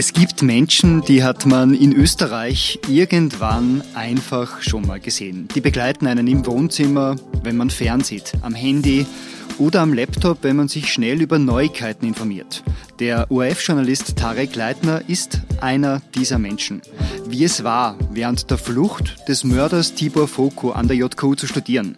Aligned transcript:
Es 0.00 0.12
gibt 0.12 0.42
Menschen, 0.44 1.02
die 1.02 1.24
hat 1.24 1.44
man 1.44 1.74
in 1.74 1.92
Österreich 1.92 2.78
irgendwann 2.86 3.82
einfach 3.94 4.62
schon 4.62 4.86
mal 4.86 5.00
gesehen. 5.00 5.48
Die 5.52 5.60
begleiten 5.60 6.06
einen 6.06 6.28
im 6.28 6.46
Wohnzimmer, 6.46 7.16
wenn 7.42 7.56
man 7.56 7.68
fernsieht, 7.68 8.34
am 8.42 8.54
Handy 8.54 9.06
oder 9.58 9.80
am 9.80 9.92
Laptop, 9.92 10.38
wenn 10.42 10.54
man 10.54 10.68
sich 10.68 10.92
schnell 10.92 11.20
über 11.20 11.40
Neuigkeiten 11.40 12.06
informiert. 12.06 12.62
Der 13.00 13.28
ORF-Journalist 13.28 14.14
Tarek 14.14 14.54
Leitner 14.54 15.02
ist 15.08 15.40
einer 15.60 16.00
dieser 16.14 16.38
Menschen. 16.38 16.80
Wie 17.26 17.42
es 17.42 17.64
war, 17.64 17.98
während 18.12 18.52
der 18.52 18.58
Flucht 18.58 19.16
des 19.26 19.42
Mörders 19.42 19.94
Tibor 19.94 20.28
Foko 20.28 20.70
an 20.70 20.86
der 20.86 20.96
JKU 20.96 21.34
zu 21.34 21.48
studieren. 21.48 21.96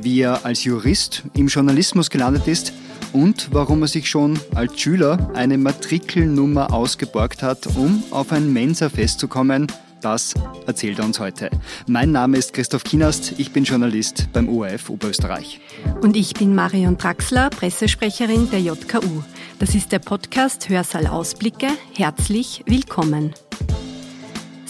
Wie 0.00 0.20
er 0.20 0.44
als 0.44 0.62
Jurist 0.62 1.24
im 1.34 1.48
Journalismus 1.48 2.10
gelandet 2.10 2.46
ist 2.46 2.72
und 3.12 3.48
warum 3.52 3.82
er 3.82 3.88
sich 3.88 4.08
schon 4.08 4.38
als 4.54 4.80
Schüler 4.80 5.30
eine 5.34 5.58
Matrikelnummer 5.58 6.72
ausgeborgt 6.72 7.42
hat, 7.42 7.66
um 7.76 8.02
auf 8.10 8.32
ein 8.32 8.52
Mensa-Fest 8.52 9.20
zu 9.20 9.28
kommen, 9.28 9.66
das 10.00 10.34
erzählt 10.66 10.98
er 10.98 11.04
uns 11.04 11.20
heute. 11.20 11.50
Mein 11.86 12.10
Name 12.12 12.38
ist 12.38 12.54
Christoph 12.54 12.84
Kienast, 12.84 13.34
ich 13.38 13.52
bin 13.52 13.64
Journalist 13.64 14.28
beim 14.32 14.48
ORF 14.48 14.88
Oberösterreich. 14.88 15.60
Und 16.00 16.16
ich 16.16 16.32
bin 16.34 16.54
Marion 16.54 16.96
Draxler, 16.96 17.50
Pressesprecherin 17.50 18.50
der 18.50 18.60
JKU. 18.60 19.22
Das 19.58 19.74
ist 19.74 19.92
der 19.92 19.98
Podcast 19.98 20.68
Hörsaal 20.68 21.06
Ausblicke. 21.06 21.68
Herzlich 21.94 22.62
willkommen. 22.66 23.34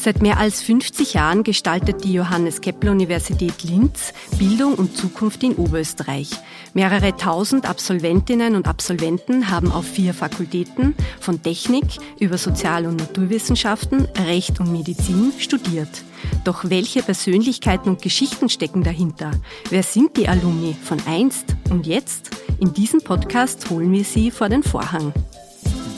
Seit 0.02 0.22
mehr 0.22 0.38
als 0.38 0.62
50 0.62 1.12
Jahren 1.12 1.42
gestaltet 1.42 2.04
die 2.04 2.14
Johannes 2.14 2.62
Kepler 2.62 2.92
Universität 2.92 3.62
Linz 3.64 4.14
Bildung 4.38 4.76
und 4.76 4.96
Zukunft 4.96 5.42
in 5.42 5.56
Oberösterreich. 5.56 6.30
Mehrere 6.72 7.14
tausend 7.18 7.68
Absolventinnen 7.68 8.54
und 8.56 8.66
Absolventen 8.66 9.50
haben 9.50 9.70
auf 9.70 9.84
vier 9.84 10.14
Fakultäten 10.14 10.94
von 11.20 11.42
Technik 11.42 11.84
über 12.18 12.38
Sozial- 12.38 12.86
und 12.86 12.96
Naturwissenschaften, 12.96 14.08
Recht 14.26 14.58
und 14.58 14.72
Medizin 14.72 15.34
studiert. 15.38 16.02
Doch 16.44 16.70
welche 16.70 17.02
Persönlichkeiten 17.02 17.90
und 17.90 18.00
Geschichten 18.00 18.48
stecken 18.48 18.82
dahinter? 18.82 19.32
Wer 19.68 19.82
sind 19.82 20.16
die 20.16 20.28
Alumni 20.28 20.74
von 20.82 20.96
einst 21.06 21.44
und 21.68 21.86
jetzt? 21.86 22.30
In 22.58 22.72
diesem 22.72 23.02
Podcast 23.02 23.68
holen 23.68 23.92
wir 23.92 24.04
sie 24.04 24.30
vor 24.30 24.48
den 24.48 24.62
Vorhang. 24.62 25.12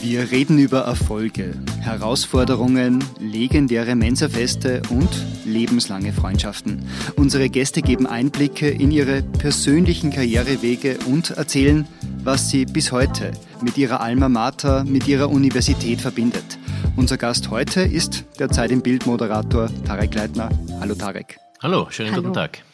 Wir 0.03 0.33
reden 0.33 0.59
über 0.59 0.81
Erfolge, 0.81 1.55
Herausforderungen, 1.79 3.05
legendäre 3.21 3.95
Mensafeste 3.95 4.83
und 4.91 5.09
lebenslange 5.45 6.13
Freundschaften. 6.13 6.85
Unsere 7.15 7.49
Gäste 7.49 7.83
geben 7.83 8.09
Einblicke 8.09 8.69
in 8.69 8.91
ihre 8.91 9.23
persönlichen 9.23 10.11
Karrierewege 10.11 10.99
und 11.07 11.31
erzählen, 11.31 11.87
was 12.25 12.51
sie 12.51 12.65
bis 12.65 12.91
heute 12.91 13.31
mit 13.63 13.79
ihrer 13.79 14.01
Alma 14.01 14.29
Mater, 14.29 14.83
mit 14.83 15.07
ihrer 15.07 15.31
Universität 15.31 16.01
verbindet. 16.01 16.59
Unser 16.97 17.17
Gast 17.17 17.51
heute 17.51 17.83
ist 17.83 18.25
der 18.41 18.49
Zeit 18.49 18.73
im 18.73 18.83
Bild 18.83 19.07
Moderator 19.07 19.71
Tarek 19.85 20.17
Leitner. 20.17 20.49
Hallo 20.81 20.97
Tarek. 20.97 21.39
Hallo, 21.63 21.87
schönen 21.91 22.11
Hallo. 22.11 22.23
guten 22.23 22.35
Tag. 22.35 22.65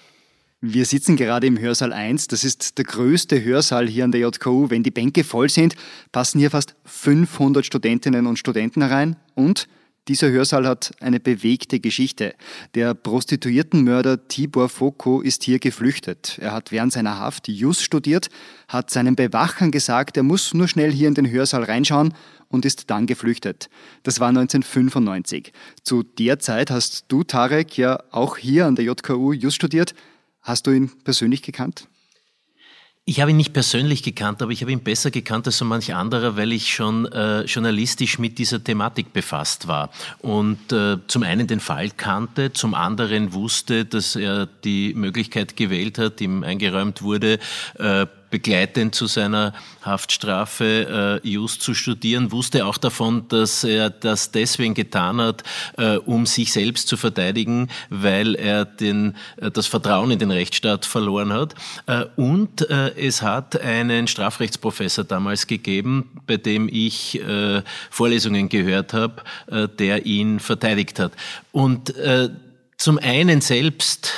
Wir 0.61 0.87
sitzen 0.87 1.14
gerade 1.14 1.47
im 1.47 1.61
Hörsaal 1.61 1.92
1. 1.92 2.27
Das 2.27 2.42
ist 2.42 2.78
der 2.78 2.84
größte 2.84 3.45
Hörsaal 3.45 3.87
hier 3.87 4.03
an 4.03 4.11
der 4.11 4.23
JKU. 4.23 4.70
Wenn 4.70 4.83
die 4.83 4.91
Bänke 4.91 5.23
voll 5.23 5.48
sind, 5.48 5.77
passen 6.11 6.41
hier 6.41 6.51
fast 6.51 6.75
500 6.84 7.64
Studentinnen 7.64 8.27
und 8.27 8.41
Studenten 8.41 8.83
herein. 8.83 9.14
Und 9.36 9.69
dieser 10.09 10.31
Hörsaal 10.31 10.67
hat 10.67 10.91
eine 10.98 11.20
bewegte 11.20 11.79
Geschichte. 11.79 12.34
Der 12.75 12.95
Prostituiertenmörder 12.95 14.27
Tibor 14.27 14.69
Foko 14.69 15.20
ist 15.20 15.45
hier 15.45 15.61
geflüchtet. 15.61 16.39
Er 16.41 16.51
hat 16.51 16.73
während 16.73 16.92
seiner 16.92 17.20
Haft 17.20 17.47
Jus 17.47 17.81
studiert, 17.81 18.29
hat 18.67 18.91
seinen 18.91 19.14
Bewachern 19.14 19.70
gesagt, 19.70 20.17
er 20.17 20.25
muss 20.25 20.55
nur 20.55 20.67
schnell 20.67 20.91
hier 20.91 21.06
in 21.06 21.14
den 21.14 21.31
Hörsaal 21.31 21.62
reinschauen 21.62 22.14
und 22.48 22.64
ist 22.64 22.91
dann 22.91 23.06
geflüchtet. 23.06 23.70
Das 24.03 24.19
war 24.19 24.31
1995. 24.31 25.53
Zu 25.84 26.03
der 26.03 26.41
Zeit 26.41 26.73
hast 26.73 27.05
du, 27.06 27.23
Tarek, 27.23 27.77
ja 27.77 28.02
auch 28.11 28.39
hier 28.39 28.67
an 28.67 28.75
der 28.75 28.86
JKU 28.86 29.33
Jus 29.33 29.55
studiert. 29.55 29.95
Hast 30.43 30.67
du 30.67 30.71
ihn 30.71 30.91
persönlich 31.05 31.43
gekannt? 31.43 31.89
Ich 33.09 33.23
habe 33.23 33.31
ihn 33.31 33.39
nicht 33.39 33.55
persönlich 33.55 34.03
gekannt, 34.03 34.43
aber 34.43 34.53
ich 34.53 34.61
habe 34.61 34.71
ihn 34.71 34.81
besser 34.81 35.11
gekannt 35.11 35.47
als 35.47 35.57
so 35.57 35.65
manch 35.65 35.95
anderer, 35.95 36.37
weil 36.37 36.53
ich 36.53 36.75
schon 36.75 37.07
äh, 37.07 37.41
journalistisch 37.45 38.19
mit 38.19 38.37
dieser 38.37 38.63
Thematik 38.63 39.15
befasst 39.15 39.67
war. 39.67 39.89
Und 40.19 40.73
äh, 40.73 40.99
zum 41.07 41.23
einen 41.23 41.47
den 41.47 41.61
Fall 41.61 41.89
kannte, 41.91 42.53
zum 42.53 42.75
anderen 42.75 43.33
wusste, 43.33 43.87
dass 43.87 44.15
er 44.15 44.45
die 44.45 44.93
Möglichkeit 44.93 45.57
gewählt 45.57 45.97
hat, 45.97 46.21
ihm 46.21 46.43
eingeräumt 46.43 47.01
wurde, 47.01 47.39
äh, 47.79 48.05
begleitend 48.30 48.94
zu 48.94 49.06
seiner 49.06 49.55
Haftstrafe 49.83 51.20
äh, 51.24 51.28
Just 51.28 51.62
zu 51.62 51.74
studieren, 51.74 52.33
wusste 52.33 52.66
auch 52.66 52.78
davon, 52.78 53.27
dass 53.28 53.64
er 53.64 53.90
das 53.90 54.30
deswegen 54.33 54.74
getan 54.74 55.20
hat, 55.20 55.42
äh, 55.77 55.96
um 55.96 56.27
sich 56.27 56.52
selbst 56.52 56.89
zu 56.89 56.96
verteidigen, 56.96 57.68
weil 57.90 58.34
er 58.34 58.64
den, 58.64 59.16
äh, 59.36 59.50
das 59.50 59.66
Vertrauen 59.66 60.11
in 60.11 60.18
den 60.18 60.30
Rechtsstaat 60.30 60.84
verloren 60.84 61.33
hat. 61.33 61.55
Äh, 61.86 62.05
und 62.16 62.68
äh, 62.70 62.94
es 62.96 63.22
hat 63.22 63.61
einen 63.61 64.06
Strafrechtsprofessor 64.06 65.05
damals 65.05 65.46
gegeben, 65.46 66.10
bei 66.27 66.36
dem 66.36 66.68
ich 66.70 67.20
äh, 67.20 67.62
Vorlesungen 67.90 68.48
gehört 68.48 68.92
habe, 68.92 69.22
der 69.78 70.06
ihn 70.06 70.40
verteidigt 70.40 70.98
hat. 70.98 71.12
Und 71.52 71.92
zum 72.77 72.98
einen 72.98 73.40
selbst 73.40 74.12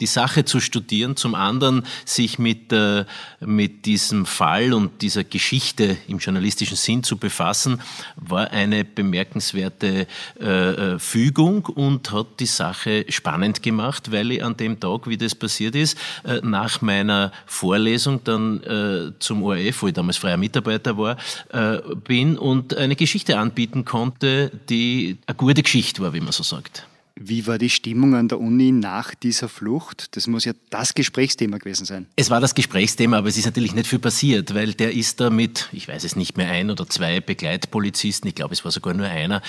die 0.00 0.06
Sache 0.06 0.44
zu 0.44 0.60
studieren, 0.60 1.16
zum 1.16 1.34
anderen 1.34 1.84
sich 2.04 2.38
mit, 2.38 2.72
äh, 2.72 3.04
mit 3.40 3.86
diesem 3.86 4.26
Fall 4.26 4.72
und 4.72 5.02
dieser 5.02 5.24
Geschichte 5.24 5.96
im 6.08 6.18
journalistischen 6.18 6.76
Sinn 6.76 7.02
zu 7.02 7.16
befassen, 7.16 7.80
war 8.16 8.50
eine 8.50 8.84
bemerkenswerte 8.84 10.06
äh, 10.40 10.44
äh, 10.44 10.98
Fügung 10.98 11.66
und 11.66 12.10
hat 12.12 12.40
die 12.40 12.46
Sache 12.46 13.04
spannend 13.08 13.62
gemacht, 13.62 14.12
weil 14.12 14.32
ich 14.32 14.44
an 14.44 14.56
dem 14.56 14.80
Tag, 14.80 15.08
wie 15.08 15.16
das 15.16 15.34
passiert 15.34 15.74
ist, 15.74 15.98
äh, 16.24 16.40
nach 16.42 16.80
meiner 16.80 17.32
Vorlesung 17.46 18.24
dann 18.24 18.62
äh, 18.62 19.12
zum 19.18 19.42
ORF, 19.42 19.82
wo 19.82 19.88
ich 19.88 19.94
damals 19.94 20.16
freier 20.16 20.36
Mitarbeiter 20.36 20.96
war, 20.96 21.16
äh, 21.52 21.78
bin 21.94 22.38
und 22.38 22.76
eine 22.76 22.96
Geschichte 22.96 23.38
anbieten 23.38 23.84
konnte, 23.84 24.50
die 24.68 25.18
eine 25.26 25.36
gute 25.36 25.62
Geschichte 25.62 26.02
war, 26.02 26.12
wie 26.12 26.20
man 26.20 26.32
so 26.32 26.42
sagt. 26.42 26.86
Wie 27.22 27.46
war 27.46 27.58
die 27.58 27.68
Stimmung 27.68 28.14
an 28.14 28.28
der 28.28 28.40
Uni 28.40 28.72
nach 28.72 29.14
dieser 29.14 29.50
Flucht? 29.50 30.16
Das 30.16 30.26
muss 30.26 30.46
ja 30.46 30.54
das 30.70 30.94
Gesprächsthema 30.94 31.58
gewesen 31.58 31.84
sein. 31.84 32.06
Es 32.16 32.30
war 32.30 32.40
das 32.40 32.54
Gesprächsthema, 32.54 33.18
aber 33.18 33.28
es 33.28 33.36
ist 33.36 33.44
natürlich 33.44 33.74
nicht 33.74 33.88
viel 33.88 33.98
passiert, 33.98 34.54
weil 34.54 34.72
der 34.72 34.94
ist 34.94 35.20
da 35.20 35.28
mit, 35.28 35.68
ich 35.72 35.86
weiß 35.86 36.04
es 36.04 36.16
nicht 36.16 36.38
mehr, 36.38 36.50
ein 36.50 36.70
oder 36.70 36.88
zwei 36.88 37.20
Begleitpolizisten, 37.20 38.26
ich 38.26 38.34
glaube 38.34 38.54
es 38.54 38.64
war 38.64 38.72
sogar 38.72 38.94
nur 38.94 39.06
einer, 39.06 39.42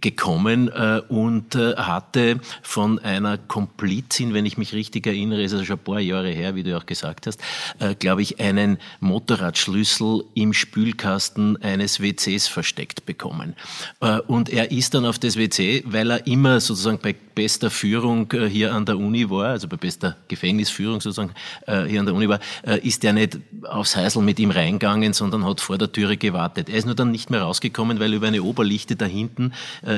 gekommen 0.00 0.68
äh, 0.68 1.00
und 1.08 1.54
äh, 1.54 1.74
hatte 1.76 2.40
von 2.62 2.98
einer 2.98 3.38
Komplizin, 3.38 4.34
wenn 4.34 4.46
ich 4.46 4.58
mich 4.58 4.72
richtig 4.72 5.06
erinnere, 5.06 5.42
ist 5.42 5.52
also 5.52 5.64
schon 5.64 5.78
ein 5.78 5.84
paar 5.84 6.00
Jahre 6.00 6.30
her, 6.30 6.54
wie 6.54 6.62
du 6.62 6.76
auch 6.76 6.86
gesagt 6.86 7.26
hast, 7.26 7.40
äh, 7.78 7.94
glaube 7.94 8.22
ich, 8.22 8.40
einen 8.40 8.78
Motorradschlüssel 9.00 10.24
im 10.34 10.52
Spülkasten 10.52 11.60
eines 11.62 12.00
WCs 12.00 12.48
versteckt 12.48 13.06
bekommen. 13.06 13.54
Äh, 14.00 14.20
und 14.20 14.48
er 14.50 14.70
ist 14.70 14.94
dann 14.94 15.04
auf 15.04 15.18
das 15.18 15.36
WC, 15.36 15.84
weil 15.86 16.10
er 16.10 16.26
immer 16.26 16.60
sozusagen 16.60 16.98
bei 17.00 17.14
bester 17.38 17.70
Führung 17.70 18.32
äh, 18.32 18.48
hier 18.48 18.74
an 18.74 18.84
der 18.84 18.98
Uni 18.98 19.30
war, 19.30 19.50
also 19.50 19.68
bei 19.68 19.76
bester 19.76 20.16
Gefängnisführung 20.26 21.00
sozusagen 21.00 21.32
äh, 21.66 21.84
hier 21.84 22.00
an 22.00 22.06
der 22.06 22.14
Uni 22.14 22.28
war, 22.28 22.40
äh, 22.66 22.78
ist 22.80 23.04
er 23.04 23.12
nicht 23.12 23.38
aufs 23.62 23.94
Heisel 23.94 24.22
mit 24.22 24.40
ihm 24.40 24.50
reingegangen, 24.50 25.12
sondern 25.12 25.44
hat 25.44 25.60
vor 25.60 25.78
der 25.78 25.92
Türe 25.92 26.16
gewartet. 26.16 26.68
Er 26.68 26.76
ist 26.76 26.86
nur 26.86 26.96
dann 26.96 27.12
nicht 27.12 27.30
mehr 27.30 27.42
rausgekommen, 27.42 28.00
weil 28.00 28.12
über 28.12 28.26
eine 28.26 28.42
Oberlichte 28.42 28.96
da 28.96 29.04
hinten 29.04 29.52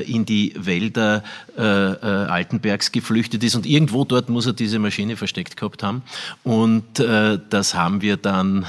in 0.06 0.25
die 0.25 0.55
Wälder 0.56 1.23
Altenbergs 1.56 2.93
geflüchtet 2.93 3.43
ist 3.45 3.55
und 3.55 3.67
irgendwo 3.67 4.05
dort 4.05 4.28
muss 4.28 4.47
er 4.47 4.53
diese 4.53 4.78
Maschine 4.78 5.17
versteckt 5.17 5.56
gehabt 5.56 5.83
haben. 5.83 6.03
Und 6.45 6.99
das 6.99 7.75
haben 7.75 8.00
wir 8.03 8.17
dann 8.17 8.67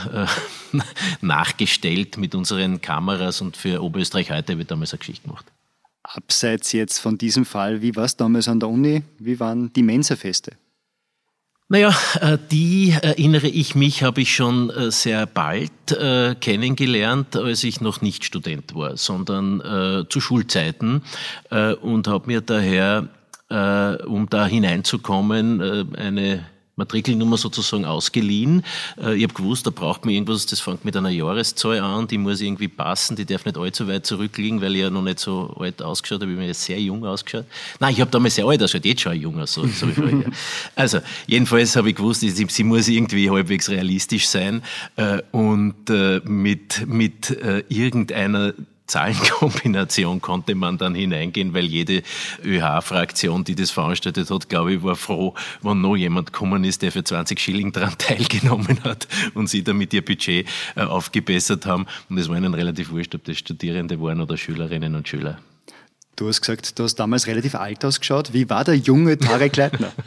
nachgestellt 1.22 2.18
mit 2.18 2.36
unseren 2.36 2.82
Kameras 2.82 3.42
und 3.42 3.58
für 3.58 3.84
Oberösterreich 3.84 4.32
heute 4.32 4.58
wird 4.58 4.72
damals 4.72 4.94
eine 4.94 5.00
Geschichte 5.00 5.28
gemacht. 5.28 5.46
Abseits 6.04 6.72
jetzt 6.72 7.00
von 7.00 7.18
diesem 7.18 7.46
Fall, 7.46 7.82
wie 7.82 7.96
war 7.96 8.06
es 8.06 8.18
damals 8.18 8.48
an 8.48 8.60
der 8.60 8.70
Uni? 8.70 9.04
Wie 9.20 9.40
waren 9.40 9.72
die 9.74 9.84
Mensa-Feste? 9.84 10.54
Naja, 11.72 11.96
äh, 12.20 12.38
die 12.52 12.94
erinnere 13.02 13.48
ich 13.48 13.76
mich, 13.76 14.04
habe 14.04 14.20
ich 14.20 14.36
schon 14.36 14.70
äh, 14.72 14.92
sehr 14.92 15.26
bald 15.26 15.72
äh, 15.94 16.36
kennengelernt, 16.36 17.38
als 17.38 17.64
ich 17.64 17.80
noch 17.80 18.02
nicht 18.02 18.26
Student 18.26 18.76
war, 18.76 18.98
sondern 18.98 20.06
zu 20.10 20.20
Schulzeiten 20.20 21.02
und 21.50 22.08
habe 22.08 22.28
mir 22.28 22.42
daher, 22.42 23.08
um 23.50 24.28
da 24.30 24.46
hineinzukommen, 24.46 25.96
eine 25.96 26.46
Matrikelnummer 26.82 27.38
sozusagen 27.38 27.86
ausgeliehen. 27.86 28.64
Äh, 29.02 29.16
ich 29.16 29.24
habe 29.24 29.34
gewusst, 29.34 29.68
da 29.68 29.72
braucht 29.72 30.06
man 30.06 30.14
irgendwas, 30.14 30.46
das 30.46 30.60
fängt 30.60 30.84
mit 30.84 30.98
einer 30.98 31.10
Jahreszahl 31.10 31.80
an, 31.80 32.08
die 32.08 32.18
muss 32.18 32.42
irgendwie 32.42 32.68
passen, 32.68 33.16
die 33.16 33.26
darf 33.26 33.46
nicht 33.46 33.58
allzu 33.58 33.88
weit 33.88 34.06
zurückliegen, 34.06 34.62
weil 34.62 34.76
ich 34.76 34.82
ja 34.82 34.90
noch 34.90 35.04
nicht 35.04 35.20
so 35.20 35.56
alt 35.60 35.82
ausgeschaut 35.82 36.22
habe, 36.22 36.32
ich 36.32 36.38
mir 36.38 36.54
sehr 36.54 36.80
jung 36.80 37.06
ausgeschaut. 37.06 37.46
Nein, 37.80 37.94
ich 37.94 38.02
habe 38.02 38.12
damals 38.12 38.36
sehr 38.36 38.46
alt 38.46 38.62
ausgeschaut, 38.64 38.86
jetzt 38.86 39.02
schon 39.02 39.20
jung 39.20 39.40
aus. 39.40 39.54
So, 39.54 39.68
so 39.68 39.88
also, 40.76 41.00
jedenfalls 41.28 41.76
habe 41.76 41.90
ich 41.90 41.96
gewusst, 41.96 42.22
sie, 42.22 42.30
sie, 42.30 42.64
muss 42.64 42.88
irgendwie 42.88 43.30
halbwegs 43.30 43.70
realistisch 43.70 44.28
sein 44.28 44.64
äh, 44.96 45.22
und 45.32 45.90
äh, 45.90 46.22
mit, 46.24 46.88
mit 46.88 47.38
irgendeiner 47.70 48.54
Zahlenkombination 48.92 50.22
konnte 50.22 50.54
man 50.54 50.78
dann 50.78 50.96
hineingehen, 50.96 51.54
weil 51.54 51.66
jede 51.66 52.04
ÖH-Fraktion, 52.44 53.44
die 53.46 53.56
das 53.56 53.72
veranstaltet 53.72 54.30
hat, 54.30 54.50
glaube 54.50 54.74
ich, 54.74 54.84
war 54.84 54.96
froh, 54.96 55.34
wenn 55.62 55.82
noch 55.82 55.96
jemand 55.96 56.34
gekommen 56.34 56.64
ist, 56.66 56.82
der 56.82 56.92
für 56.92 57.04
20 57.04 57.40
Schilling 57.40 57.72
daran 57.72 57.96
teilgenommen 57.98 58.84
hat 58.84 59.08
und 59.34 59.48
sie 59.48 59.64
damit 59.64 59.94
ihr 59.94 60.04
Budget 60.04 60.48
äh, 60.76 60.82
aufgebessert 60.82 61.66
haben. 61.66 61.86
Und 62.10 62.18
es 62.18 62.28
war 62.28 62.38
ihnen 62.38 62.54
relativ 62.54 62.92
wurscht, 62.92 63.16
ob 63.16 63.24
das 63.24 63.38
Studierende 63.38 64.00
waren 64.02 64.22
oder 64.22 64.36
Schülerinnen 64.36 64.96
und 64.96 65.08
Schüler. 65.08 65.40
Du 66.18 66.28
hast 66.28 66.42
gesagt, 66.42 66.78
du 66.78 66.84
hast 66.84 66.96
damals 66.96 67.28
relativ 67.28 67.56
alt 67.56 67.84
ausgeschaut. 67.86 68.34
Wie 68.34 68.50
war 68.50 68.64
der 68.64 68.76
junge 68.76 69.18
Tarek 69.18 69.56
Leitner? 69.56 69.92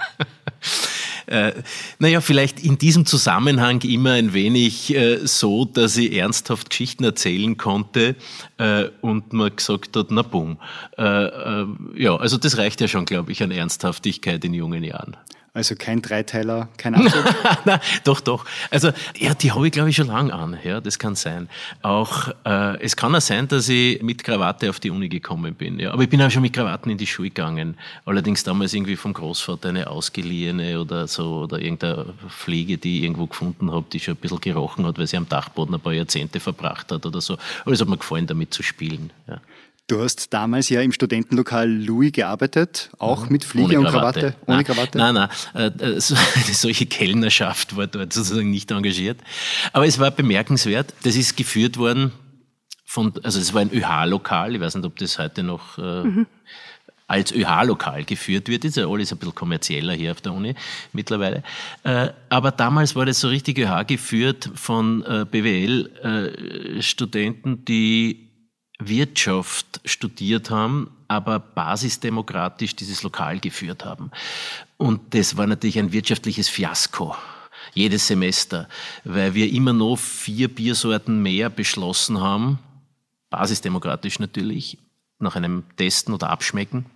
äh, 1.26 1.52
naja, 1.98 2.20
vielleicht 2.20 2.62
in 2.62 2.78
diesem 2.78 3.06
Zusammenhang 3.06 3.80
immer 3.82 4.12
ein 4.12 4.32
wenig 4.32 4.94
äh, 4.94 5.26
so, 5.26 5.64
dass 5.64 5.96
ich 5.96 6.14
ernsthaft 6.14 6.70
Geschichten 6.70 7.04
erzählen 7.04 7.56
konnte 7.56 8.16
äh, 8.58 8.84
und 9.00 9.32
man 9.32 9.54
gesagt 9.54 9.96
hat, 9.96 10.10
na 10.10 10.22
boom. 10.22 10.58
Äh, 10.98 11.02
äh, 11.02 11.66
ja, 11.96 12.16
also 12.16 12.36
das 12.36 12.58
reicht 12.58 12.80
ja 12.80 12.88
schon, 12.88 13.04
glaube 13.04 13.32
ich, 13.32 13.42
an 13.42 13.50
Ernsthaftigkeit 13.50 14.44
in 14.44 14.54
jungen 14.54 14.84
Jahren. 14.84 15.16
Also 15.56 15.76
kein 15.76 16.02
Dreiteiler, 16.02 16.68
kein 16.76 16.96
Anzug? 16.96 17.24
Nein, 17.64 17.78
doch, 18.02 18.18
doch. 18.18 18.44
Also 18.72 18.90
ja, 19.16 19.34
die 19.34 19.52
habe 19.52 19.64
ich 19.64 19.72
glaube 19.72 19.88
ich 19.88 19.94
schon 19.94 20.08
lang 20.08 20.32
an. 20.32 20.58
Ja, 20.64 20.80
das 20.80 20.98
kann 20.98 21.14
sein. 21.14 21.48
Auch 21.80 22.26
äh, 22.44 22.82
es 22.82 22.96
kann 22.96 23.14
auch 23.14 23.20
sein, 23.20 23.46
dass 23.46 23.68
ich 23.68 24.02
mit 24.02 24.24
Krawatte 24.24 24.68
auf 24.68 24.80
die 24.80 24.90
Uni 24.90 25.08
gekommen 25.08 25.54
bin. 25.54 25.78
Ja, 25.78 25.92
aber 25.92 26.02
ich 26.02 26.08
bin 26.08 26.20
auch 26.20 26.30
schon 26.30 26.42
mit 26.42 26.54
Krawatten 26.54 26.90
in 26.90 26.98
die 26.98 27.06
Schule 27.06 27.28
gegangen. 27.28 27.76
Allerdings 28.04 28.42
damals 28.42 28.74
irgendwie 28.74 28.96
vom 28.96 29.12
Großvater 29.12 29.68
eine 29.68 29.88
ausgeliehene 29.88 30.80
oder 30.80 31.06
so 31.06 31.42
oder 31.42 31.60
irgendeine 31.60 32.14
Fliege, 32.26 32.76
die 32.76 32.98
ich 32.98 33.04
irgendwo 33.04 33.28
gefunden 33.28 33.70
habe, 33.70 33.86
die 33.92 34.00
schon 34.00 34.14
ein 34.14 34.20
bisschen 34.20 34.40
gerochen 34.40 34.84
hat, 34.84 34.98
weil 34.98 35.06
sie 35.06 35.16
am 35.16 35.28
Dachboden 35.28 35.76
ein 35.76 35.80
paar 35.80 35.92
Jahrzehnte 35.92 36.40
verbracht 36.40 36.90
hat 36.90 37.06
oder 37.06 37.20
so. 37.20 37.38
Aber 37.62 37.70
es 37.70 37.80
hat 37.80 37.86
mir 37.86 37.96
gefallen, 37.96 38.26
damit 38.26 38.52
zu 38.52 38.64
spielen. 38.64 39.12
Ja. 39.28 39.40
Du 39.86 40.02
hast 40.02 40.32
damals 40.32 40.70
ja 40.70 40.80
im 40.80 40.92
Studentenlokal 40.92 41.70
Louis 41.70 42.10
gearbeitet, 42.10 42.88
auch 42.98 43.26
mhm. 43.26 43.32
mit 43.32 43.44
Fliege 43.44 43.78
und 43.78 43.84
Krawatte, 43.84 44.34
ohne 44.46 44.56
nein, 44.56 44.64
Krawatte? 44.64 44.96
Nein, 44.96 45.14
nein, 45.14 45.28
äh, 45.54 45.66
äh 45.66 46.00
so, 46.00 46.14
eine 46.34 46.54
solche 46.54 46.86
Kellnerschaft 46.86 47.76
war 47.76 47.86
dort 47.86 48.14
sozusagen 48.14 48.50
nicht 48.50 48.70
engagiert. 48.70 49.20
Aber 49.74 49.86
es 49.86 49.98
war 49.98 50.10
bemerkenswert, 50.10 50.94
das 51.02 51.16
ist 51.16 51.36
geführt 51.36 51.76
worden 51.76 52.12
von, 52.86 53.12
also 53.24 53.38
es 53.38 53.52
war 53.52 53.60
ein 53.60 53.70
ÖH-Lokal, 53.70 54.54
ich 54.54 54.60
weiß 54.62 54.76
nicht, 54.76 54.86
ob 54.86 54.96
das 54.96 55.18
heute 55.18 55.42
noch 55.42 55.76
äh, 55.76 56.04
mhm. 56.04 56.26
als 57.06 57.30
ÖH-Lokal 57.32 58.04
geführt 58.04 58.48
wird, 58.48 58.64
ist 58.64 58.78
ja 58.78 58.88
alles 58.88 59.12
ein 59.12 59.18
bisschen 59.18 59.34
kommerzieller 59.34 59.92
hier 59.92 60.12
auf 60.12 60.22
der 60.22 60.32
Uni 60.32 60.54
mittlerweile. 60.94 61.42
Äh, 61.82 62.08
aber 62.30 62.52
damals 62.52 62.96
war 62.96 63.04
das 63.04 63.20
so 63.20 63.28
richtig 63.28 63.58
ÖH 63.58 63.84
geführt 63.86 64.48
von 64.54 65.02
äh, 65.02 65.26
BWL-Studenten, 65.30 67.52
äh, 67.52 67.58
die 67.68 68.23
Wirtschaft 68.78 69.80
studiert 69.84 70.50
haben, 70.50 70.90
aber 71.08 71.38
basisdemokratisch 71.38 72.74
dieses 72.74 73.02
Lokal 73.02 73.38
geführt 73.38 73.84
haben. 73.84 74.10
Und 74.76 75.14
das 75.14 75.36
war 75.36 75.46
natürlich 75.46 75.78
ein 75.78 75.92
wirtschaftliches 75.92 76.48
Fiasko 76.48 77.14
jedes 77.72 78.06
Semester, 78.06 78.68
weil 79.04 79.34
wir 79.34 79.52
immer 79.52 79.72
noch 79.72 79.96
vier 79.96 80.48
Biersorten 80.48 81.22
mehr 81.22 81.50
beschlossen 81.50 82.20
haben, 82.20 82.58
basisdemokratisch 83.30 84.18
natürlich, 84.18 84.78
nach 85.18 85.36
einem 85.36 85.64
Testen 85.76 86.12
oder 86.12 86.30
Abschmecken, 86.30 86.86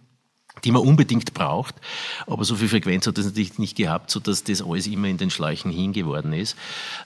die 0.65 0.73
man 0.73 0.83
unbedingt 0.83 1.35
braucht. 1.35 1.75
Aber 2.27 2.45
so 2.45 2.57
viel 2.57 2.69
Frequenz 2.69 3.07
hat 3.07 3.17
es 3.19 3.27
natürlich 3.27 3.59
nicht 3.59 3.77
gehabt, 3.77 4.11
sodass 4.11 4.45
das 4.45 4.63
alles 4.63 4.87
immer 4.87 5.09
in 5.09 5.17
den 5.17 5.31
Schleichen 5.31 5.71
hingeworden 5.71 6.33
ist. 6.33 6.57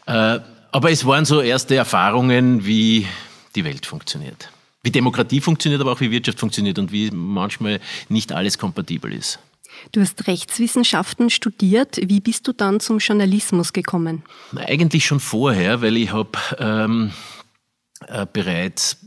Äh, 0.07 0.41
aber 0.73 0.91
es 0.91 1.05
waren 1.05 1.25
so 1.25 1.41
erste 1.41 1.77
Erfahrungen, 1.77 2.65
wie 2.65 3.07
die 3.55 3.65
Welt 3.65 3.87
funktioniert 3.87 4.51
wie 4.83 4.91
Demokratie 4.91 5.41
funktioniert, 5.41 5.81
aber 5.81 5.93
auch 5.93 6.01
wie 6.01 6.11
Wirtschaft 6.11 6.41
funktioniert 6.41 6.79
und 6.79 6.93
wie 6.93 7.11
manchmal 7.11 7.81
nicht 8.09 8.33
alles 8.33 8.59
kompatibel 8.59 9.13
ist. 9.13 9.39
Du 9.93 10.01
hast 10.01 10.27
Rechtswissenschaften 10.27 11.31
studiert. 11.31 11.99
Wie 12.03 12.21
bist 12.21 12.47
du 12.47 12.53
dann 12.53 12.81
zum 12.81 12.99
Journalismus 12.99 13.73
gekommen? 13.73 14.23
Eigentlich 14.55 15.07
schon 15.07 15.21
vorher, 15.21 15.81
weil 15.81 15.97
ich 15.97 16.13
habe 16.13 16.39
ähm, 16.59 17.13
äh, 18.07 18.27
bereits 18.31 18.99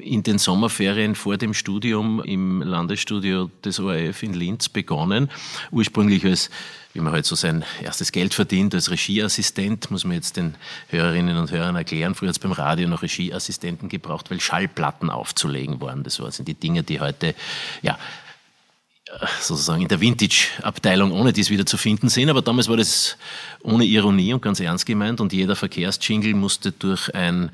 in 0.00 0.22
den 0.22 0.38
Sommerferien 0.38 1.14
vor 1.14 1.36
dem 1.36 1.54
Studium 1.54 2.22
im 2.22 2.62
Landesstudio 2.62 3.50
des 3.64 3.80
ORF 3.80 4.22
in 4.22 4.34
Linz 4.34 4.68
begonnen. 4.68 5.30
Ursprünglich 5.70 6.24
als, 6.24 6.50
wie 6.94 7.00
man 7.00 7.12
halt 7.12 7.26
so 7.26 7.34
sein 7.34 7.64
erstes 7.82 8.12
Geld 8.12 8.34
verdient, 8.34 8.74
als 8.74 8.90
Regieassistent, 8.90 9.90
muss 9.90 10.04
man 10.04 10.14
jetzt 10.14 10.36
den 10.36 10.54
Hörerinnen 10.88 11.36
und 11.36 11.50
Hörern 11.50 11.76
erklären. 11.76 12.14
Früher 12.14 12.28
hat 12.28 12.36
es 12.36 12.38
beim 12.40 12.52
Radio 12.52 12.88
noch 12.88 13.02
Regieassistenten 13.02 13.88
gebraucht, 13.88 14.30
weil 14.30 14.40
Schallplatten 14.40 15.10
aufzulegen 15.10 15.80
waren. 15.80 16.02
Das 16.02 16.16
sind 16.16 16.48
die 16.48 16.54
Dinge, 16.54 16.82
die 16.82 17.00
heute, 17.00 17.34
ja, 17.82 17.98
sozusagen 19.40 19.82
in 19.82 19.88
der 19.88 20.00
Vintage-Abteilung 20.00 21.12
ohne 21.12 21.32
dies 21.32 21.50
wieder 21.50 21.66
zu 21.66 21.76
finden 21.76 22.08
sind. 22.08 22.28
Aber 22.28 22.42
damals 22.42 22.68
war 22.68 22.76
das 22.76 23.16
ohne 23.62 23.84
Ironie 23.84 24.34
und 24.34 24.42
ganz 24.42 24.60
ernst 24.60 24.86
gemeint 24.86 25.20
und 25.20 25.32
jeder 25.32 25.56
Verkehrsjingle 25.56 26.34
musste 26.34 26.72
durch 26.72 27.14
ein 27.14 27.50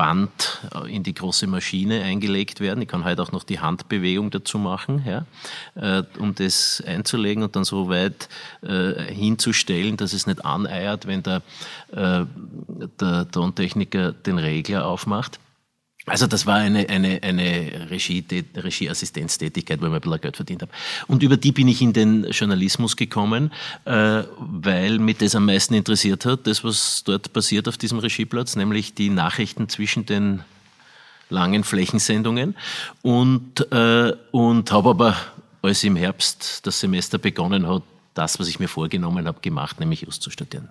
Band 0.00 0.62
äh, 0.74 0.96
in 0.96 1.02
die 1.02 1.12
große 1.12 1.46
Maschine 1.46 2.02
eingelegt 2.02 2.60
werden. 2.60 2.80
Ich 2.80 2.88
kann 2.88 3.04
heute 3.04 3.22
auch 3.22 3.32
noch 3.32 3.44
die 3.44 3.60
Handbewegung 3.60 4.30
dazu 4.30 4.56
machen, 4.56 5.04
ja, 5.06 5.26
äh, 5.74 6.04
um 6.18 6.34
das 6.34 6.82
einzulegen 6.86 7.42
und 7.42 7.54
dann 7.54 7.64
so 7.64 7.90
weit 7.90 8.30
äh, 8.62 9.12
hinzustellen, 9.12 9.98
dass 9.98 10.14
es 10.14 10.26
nicht 10.26 10.42
aneiert, 10.42 11.06
wenn 11.06 11.22
der, 11.22 11.42
der 11.92 13.30
Tontechniker 13.30 14.12
den 14.12 14.38
Regler 14.38 14.86
aufmacht. 14.86 15.38
Also 16.10 16.26
das 16.26 16.44
war 16.44 16.56
eine, 16.56 16.88
eine, 16.88 17.22
eine 17.22 17.88
Regie, 17.88 18.24
Regieassistenztätigkeit, 18.56 19.80
wo 19.80 19.84
ich 19.84 19.90
mir 19.90 19.98
ein 19.98 20.00
bisschen 20.00 20.20
Geld 20.20 20.36
verdient 20.36 20.62
habe. 20.62 20.72
Und 21.06 21.22
über 21.22 21.36
die 21.36 21.52
bin 21.52 21.68
ich 21.68 21.80
in 21.80 21.92
den 21.92 22.24
Journalismus 22.24 22.96
gekommen, 22.96 23.52
äh, 23.84 24.24
weil 24.38 24.98
mich 24.98 25.18
das 25.18 25.36
am 25.36 25.46
meisten 25.46 25.74
interessiert 25.74 26.26
hat, 26.26 26.48
das, 26.48 26.64
was 26.64 27.04
dort 27.04 27.32
passiert 27.32 27.68
auf 27.68 27.78
diesem 27.78 28.00
Regieplatz, 28.00 28.56
nämlich 28.56 28.94
die 28.94 29.08
Nachrichten 29.08 29.68
zwischen 29.68 30.04
den 30.04 30.42
langen 31.28 31.62
Flächensendungen. 31.62 32.56
Und, 33.02 33.70
äh, 33.70 34.12
und 34.32 34.72
habe 34.72 34.90
aber, 34.90 35.16
als 35.62 35.84
im 35.84 35.94
Herbst 35.94 36.66
das 36.66 36.80
Semester 36.80 37.18
begonnen 37.18 37.68
hat, 37.68 37.84
das, 38.14 38.40
was 38.40 38.48
ich 38.48 38.58
mir 38.58 38.68
vorgenommen 38.68 39.28
habe, 39.28 39.40
gemacht, 39.40 39.78
nämlich 39.78 40.02
Just 40.02 40.22
zu 40.22 40.30
studieren. 40.30 40.68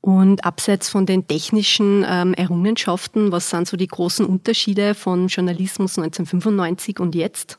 Und 0.00 0.44
abseits 0.44 0.88
von 0.88 1.06
den 1.06 1.26
technischen 1.26 2.04
ähm, 2.08 2.34
Errungenschaften, 2.34 3.32
was 3.32 3.50
sind 3.50 3.66
so 3.66 3.76
die 3.76 3.88
großen 3.88 4.24
Unterschiede 4.24 4.94
von 4.94 5.28
Journalismus 5.28 5.98
1995 5.98 7.00
und 7.00 7.14
jetzt? 7.14 7.58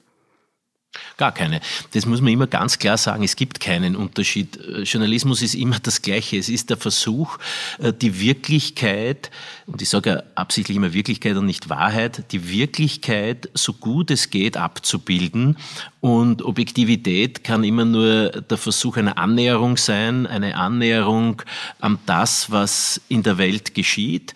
Gar 1.18 1.34
keine. 1.34 1.62
Das 1.94 2.06
muss 2.06 2.22
man 2.22 2.32
immer 2.32 2.48
ganz 2.48 2.78
klar 2.80 2.98
sagen. 2.98 3.24
Es 3.24 3.36
gibt 3.36 3.60
keinen 3.60 3.96
Unterschied. 3.96 4.58
Äh, 4.58 4.82
Journalismus 4.84 5.42
ist 5.42 5.56
immer 5.56 5.80
das 5.80 6.02
Gleiche. 6.02 6.38
Es 6.38 6.50
ist 6.50 6.70
der 6.70 6.78
Versuch, 6.78 7.38
äh, 7.80 7.92
die 7.94 8.20
Wirklichkeit, 8.20 9.32
und 9.66 9.82
ich 9.82 9.90
sage 9.90 10.24
absichtlich 10.36 10.78
immer 10.78 10.94
Wirklichkeit 10.94 11.36
und 11.36 11.46
nicht 11.46 11.70
Wahrheit, 11.70 12.32
die 12.32 12.50
Wirklichkeit 12.50 13.50
so 13.54 13.74
gut 13.74 14.12
es 14.12 14.30
geht 14.30 14.58
abzubilden. 14.58 15.58
Und 16.00 16.44
Objektivität 16.44 17.44
kann 17.44 17.64
immer 17.64 17.84
nur 17.84 18.30
der 18.30 18.58
Versuch 18.58 18.98
einer 18.98 19.18
Annäherung 19.18 19.78
sein, 19.78 20.28
eine 20.28 20.56
Annäherung 20.56 21.42
an 21.80 21.98
das, 22.06 22.52
was 22.52 23.02
in 23.10 23.24
der 23.24 23.38
Welt 23.38 23.74
geschieht. 23.74 24.34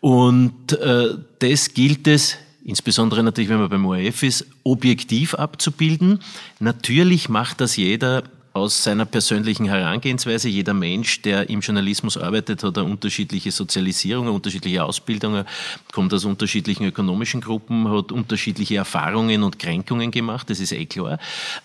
Und 0.00 0.72
äh, 0.72 1.14
das 1.38 1.72
gilt 1.72 2.06
es 2.08 2.36
insbesondere 2.66 3.22
natürlich, 3.22 3.48
wenn 3.48 3.60
man 3.60 3.70
beim 3.70 3.86
ORF 3.86 4.22
ist, 4.22 4.46
objektiv 4.64 5.34
abzubilden. 5.34 6.20
Natürlich 6.58 7.28
macht 7.28 7.60
das 7.60 7.76
jeder 7.76 8.24
aus 8.56 8.82
seiner 8.82 9.04
persönlichen 9.04 9.66
Herangehensweise. 9.66 10.48
Jeder 10.48 10.72
Mensch, 10.72 11.20
der 11.22 11.50
im 11.50 11.60
Journalismus 11.60 12.16
arbeitet, 12.16 12.64
hat 12.64 12.78
eine 12.78 12.88
unterschiedliche 12.88 13.52
Sozialisierung, 13.52 14.26
eine 14.26 14.34
unterschiedliche 14.34 14.82
Ausbildung, 14.82 15.44
kommt 15.92 16.12
aus 16.14 16.24
unterschiedlichen 16.24 16.86
ökonomischen 16.86 17.42
Gruppen, 17.42 17.88
hat 17.90 18.12
unterschiedliche 18.12 18.76
Erfahrungen 18.76 19.42
und 19.42 19.58
Kränkungen 19.58 20.10
gemacht, 20.10 20.48
das 20.48 20.58
ist 20.58 20.72
eh 20.72 20.86
klar. 20.86 21.18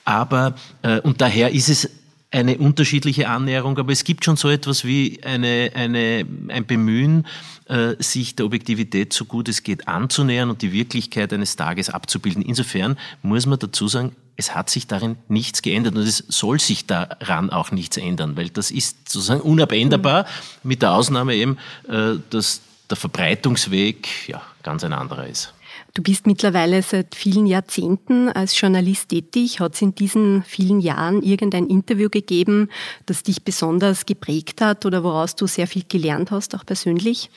Aber, 0.04 0.56
äh, 0.82 1.00
und 1.00 1.22
daher 1.22 1.52
ist 1.52 1.70
es 1.70 1.90
eine 2.32 2.58
unterschiedliche 2.58 3.28
Annäherung, 3.28 3.78
aber 3.78 3.92
es 3.92 4.06
gibt 4.06 4.24
schon 4.24 4.38
so 4.38 4.50
etwas 4.50 4.86
wie 4.86 5.20
eine, 5.24 5.72
eine, 5.76 6.26
ein 6.48 6.66
Bemühen, 6.66 7.28
äh, 7.66 7.96
sich 8.00 8.36
der 8.36 8.46
Objektivität 8.46 9.12
so 9.12 9.26
gut 9.26 9.50
es 9.50 9.64
geht 9.64 9.88
anzunähern 9.88 10.50
und 10.50 10.62
die 10.62 10.72
Wirklichkeit 10.72 11.34
eines 11.34 11.58
Tages 11.58 11.90
abzubilden. 11.90 12.42
Insofern 12.42 12.98
muss 13.22 13.46
man 13.46 13.60
dazu 13.60 13.88
sagen, 13.88 14.16
es 14.38 14.56
hat 14.56 14.70
sich 14.70 14.88
darin 14.88 15.18
nichts 15.28 15.62
geändert 15.62 15.96
und 15.96 16.02
es 16.02 16.24
soll 16.30 16.60
sich 16.60 16.88
daran 16.88 17.50
auch 17.50 17.72
nichts 17.72 17.98
ändern, 17.98 18.38
weil 18.38 18.50
das 18.50 18.72
ist 18.72 19.10
sozusagen 19.10 19.42
unabänderbar, 19.42 20.26
mit 20.64 20.82
der 20.82 20.94
Ausnahme 20.94 21.36
eben, 21.36 21.58
äh, 21.88 22.14
dass 22.30 22.62
der 22.90 22.98
Verbreitungsweg 22.98 24.08
ja 24.28 24.42
ganz 24.64 24.84
ein 24.84 24.94
anderer 24.94 25.28
ist. 25.28 25.54
Du 25.94 26.02
bist 26.02 26.26
mittlerweile 26.26 26.82
seit 26.84 27.16
vielen 27.16 27.46
Jahrzehnten 27.46 28.30
als 28.30 28.60
Journalist 28.60 29.10
tätig. 29.10 29.60
Hat 29.60 29.74
es 29.74 29.82
in 29.82 29.94
diesen 29.94 30.44
vielen 30.44 30.80
Jahren 30.80 31.22
irgendein 31.22 31.68
Interview 31.68 32.10
gegeben, 32.10 32.70
das 33.08 33.24
dich 33.24 33.44
besonders 33.44 34.06
geprägt 34.06 34.62
hat 34.62 34.86
oder 34.86 35.04
woraus 35.04 35.36
du 35.36 35.48
sehr 35.48 35.68
viel 35.68 35.84
gelernt 35.88 36.32
hast, 36.32 36.56
auch 36.56 36.66
persönlich? 36.66 37.30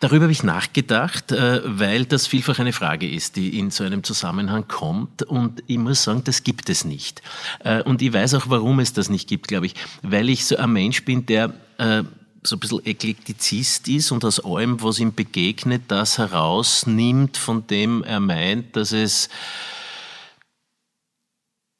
Darüber 0.00 0.24
habe 0.24 0.32
ich 0.32 0.42
nachgedacht, 0.42 1.32
äh, 1.32 1.60
weil 1.64 2.06
das 2.06 2.26
vielfach 2.26 2.58
eine 2.58 2.72
Frage 2.72 3.08
ist, 3.08 3.36
die 3.36 3.58
in 3.58 3.70
so 3.70 3.84
einem 3.84 4.02
Zusammenhang 4.02 4.66
kommt. 4.66 5.22
Und 5.22 5.62
ich 5.66 5.76
muss 5.76 6.02
sagen, 6.04 6.22
das 6.24 6.42
gibt 6.42 6.70
es 6.70 6.86
nicht. 6.86 7.20
Äh, 7.64 7.82
und 7.82 8.00
ich 8.00 8.12
weiß 8.12 8.34
auch, 8.34 8.48
warum 8.48 8.80
es 8.80 8.94
das 8.94 9.10
nicht 9.10 9.28
gibt, 9.28 9.48
glaube 9.48 9.66
ich. 9.66 9.74
Weil 10.02 10.30
ich 10.30 10.46
so 10.46 10.56
ein 10.56 10.72
Mensch 10.72 11.04
bin, 11.04 11.26
der 11.26 11.52
äh, 11.76 12.02
so 12.42 12.56
ein 12.56 12.60
bisschen 12.60 12.86
Eklektizist 12.86 13.88
ist 13.88 14.12
und 14.12 14.24
aus 14.24 14.40
allem, 14.40 14.82
was 14.82 14.98
ihm 14.98 15.14
begegnet, 15.14 15.82
das 15.88 16.18
herausnimmt, 16.18 17.36
von 17.36 17.66
dem 17.66 18.02
er 18.02 18.20
meint, 18.20 18.76
dass 18.76 18.92
es 18.92 19.28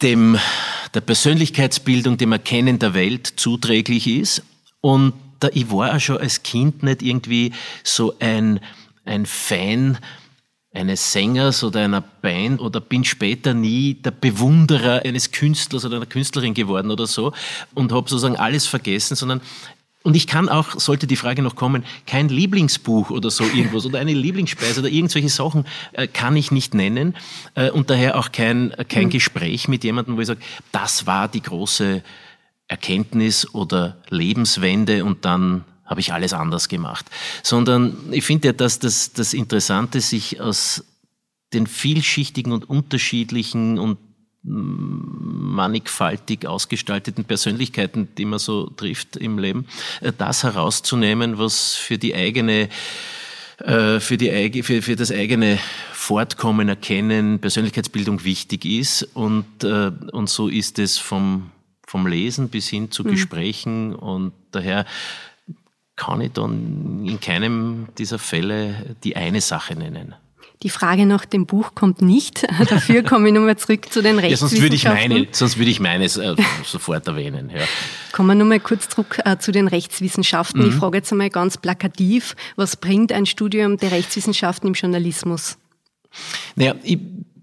dem, 0.03 0.39
der 0.95 1.01
Persönlichkeitsbildung, 1.01 2.19
dem 2.19 2.33
Erkennen 2.33 2.79
der 2.79 2.95
Welt 2.95 3.27
zuträglich 3.37 4.07
ist. 4.07 4.43
Und 4.81 5.15
da, 5.41 5.49
ich 5.53 5.71
war 5.71 5.95
auch 5.95 6.01
schon 6.01 6.19
als 6.19 6.43
Kind 6.43 6.83
nicht 6.83 7.03
irgendwie 7.03 7.53
so 7.83 8.15
ein, 8.19 8.61
ein 9.05 9.27
Fan 9.27 9.99
eines 10.73 11.13
Sängers 11.13 11.65
oder 11.65 11.81
einer 11.81 12.01
Band 12.01 12.61
oder 12.61 12.81
bin 12.81 13.05
später 13.05 13.55
nie 13.55 13.95
der 13.95 14.13
Bewunderer 14.13 15.03
eines 15.05 15.33
Künstlers 15.33 15.85
oder 15.85 15.97
einer 15.97 16.07
Künstlerin 16.07 16.55
geworden 16.55 16.91
oder 16.91 17.07
so 17.07 17.33
und 17.75 17.93
habe 17.93 18.09
sozusagen 18.09 18.37
alles 18.37 18.67
vergessen, 18.67 19.17
sondern 19.17 19.41
und 20.03 20.17
ich 20.17 20.27
kann 20.27 20.49
auch, 20.49 20.81
sollte 20.81 21.07
die 21.07 21.17
Frage 21.17 21.43
noch 21.43 21.57
kommen, 21.57 21.85
kein 22.07 22.29
Lieblingsbuch 22.29 23.11
oder 23.11 23.31
so 23.31 23.45
irgendwas 23.55 23.85
oder 23.85 23.99
eine 23.99 24.15
Lieblingsspeise 24.15 24.81
oder 24.81 24.89
irgendwelche 24.89 25.29
Sachen 25.29 25.67
äh, 25.93 26.07
kann 26.07 26.37
ich 26.37 26.51
nicht 26.51 26.75
nennen 26.75 27.17
äh, 27.55 27.71
und 27.71 27.91
daher 27.91 28.19
auch 28.19 28.33
kein, 28.33 28.75
kein 28.89 29.05
mhm. 29.05 29.11
Gespräch 29.11 29.69
mit 29.69 29.85
jemandem, 29.85 30.17
wo 30.17 30.21
ich 30.21 30.27
sage, 30.27 30.41
das 30.73 31.07
war 31.07 31.29
die 31.29 31.43
große 31.43 32.03
Erkenntnis 32.69 33.53
oder 33.55 33.99
Lebenswende 34.09 35.05
und 35.05 35.25
dann 35.25 35.65
habe 35.85 36.01
ich 36.01 36.13
alles 36.13 36.33
anders 36.33 36.69
gemacht. 36.69 37.07
Sondern 37.43 37.97
ich 38.13 38.25
finde 38.25 38.49
ja, 38.49 38.53
dass 38.53 38.79
das, 38.79 39.13
das 39.13 39.35
Interessante 39.35 40.01
sich 40.01 40.41
aus 40.41 40.85
den 41.53 41.67
vielschichtigen 41.67 42.53
und 42.53 42.71
unterschiedlichen 42.71 43.79
und 43.79 43.99
mannigfaltig 44.43 46.47
ausgestalteten 46.47 47.25
Persönlichkeiten, 47.25 48.09
die 48.17 48.25
man 48.25 48.39
so 48.39 48.71
trifft 48.71 49.17
im 49.17 49.39
Leben, 49.39 49.67
äh, 50.01 50.13
das 50.17 50.45
herauszunehmen, 50.45 51.39
was 51.39 51.75
für 51.75 51.99
die 51.99 52.15
eigene 52.15 52.69
äh, 53.59 54.01
für, 54.01 54.17
die, 54.17 54.63
für, 54.63 54.81
für 54.81 54.97
das 54.97 55.13
eigene 55.13 55.59
Fortkommen, 55.93 56.71
Erkennen, 56.71 57.41
Persönlichkeitsbildung 57.41 58.25
wichtig 58.25 58.65
ist. 58.65 59.03
Und, 59.15 59.65
äh, 59.65 59.93
und 60.13 60.31
so 60.31 60.49
ist 60.49 60.79
es 60.79 60.97
vom, 60.97 61.51
vom 61.87 62.07
Lesen 62.07 62.49
bis 62.49 62.69
hin 62.69 62.91
zu 62.91 63.05
mhm. 63.05 63.11
Gesprächen. 63.11 63.95
Und 63.95 64.33
daher 64.51 64.87
kann 65.97 66.23
ich 66.23 66.33
dann 66.33 67.05
in 67.05 67.21
keinem 67.21 67.89
dieser 67.99 68.19
Fälle 68.19 68.97
die 69.05 69.17
eine 69.17 69.43
Sache 69.43 69.77
nennen. 69.77 70.15
Die 70.63 70.69
Frage 70.69 71.07
nach 71.07 71.25
dem 71.25 71.47
Buch 71.47 71.75
kommt 71.75 72.03
nicht. 72.03 72.47
Dafür 72.69 73.03
komme 73.03 73.29
ich 73.29 73.35
nochmal 73.35 73.57
zurück 73.57 73.91
zu 73.91 74.03
den 74.03 74.19
Rechtswissenschaften. 74.19 74.29
Ja, 74.31 74.37
sonst 74.37 74.63
würde 74.63 74.77
ich, 74.77 74.85
meine, 74.85 75.29
sonst 75.33 75.59
würde 75.59 75.71
ich 75.71 75.81
meines 75.81 76.17
äh, 76.19 76.35
sofort 76.65 77.07
erwähnen. 77.09 77.51
Ja. 77.51 77.65
Kommen 78.13 78.29
wir 78.29 78.35
nochmal 78.35 78.61
kurz 78.61 78.89
zurück 78.89 79.19
äh, 79.25 79.39
zu 79.39 79.53
den 79.53 79.69
Rechtswissenschaften. 79.69 80.63
Mhm. 80.63 80.69
Ich 80.69 80.75
frage 80.75 80.99
jetzt 80.99 81.11
einmal 81.13 81.31
ganz 81.31 81.57
plakativ, 81.57 82.37
was 82.57 82.77
bringt 82.77 83.11
ein 83.13 83.25
Studium 83.25 83.79
der 83.79 83.91
Rechtswissenschaften 83.93 84.69
im 84.69 84.75
Journalismus? 84.75 85.57
Naja, 86.57 86.75
ich 86.83 86.99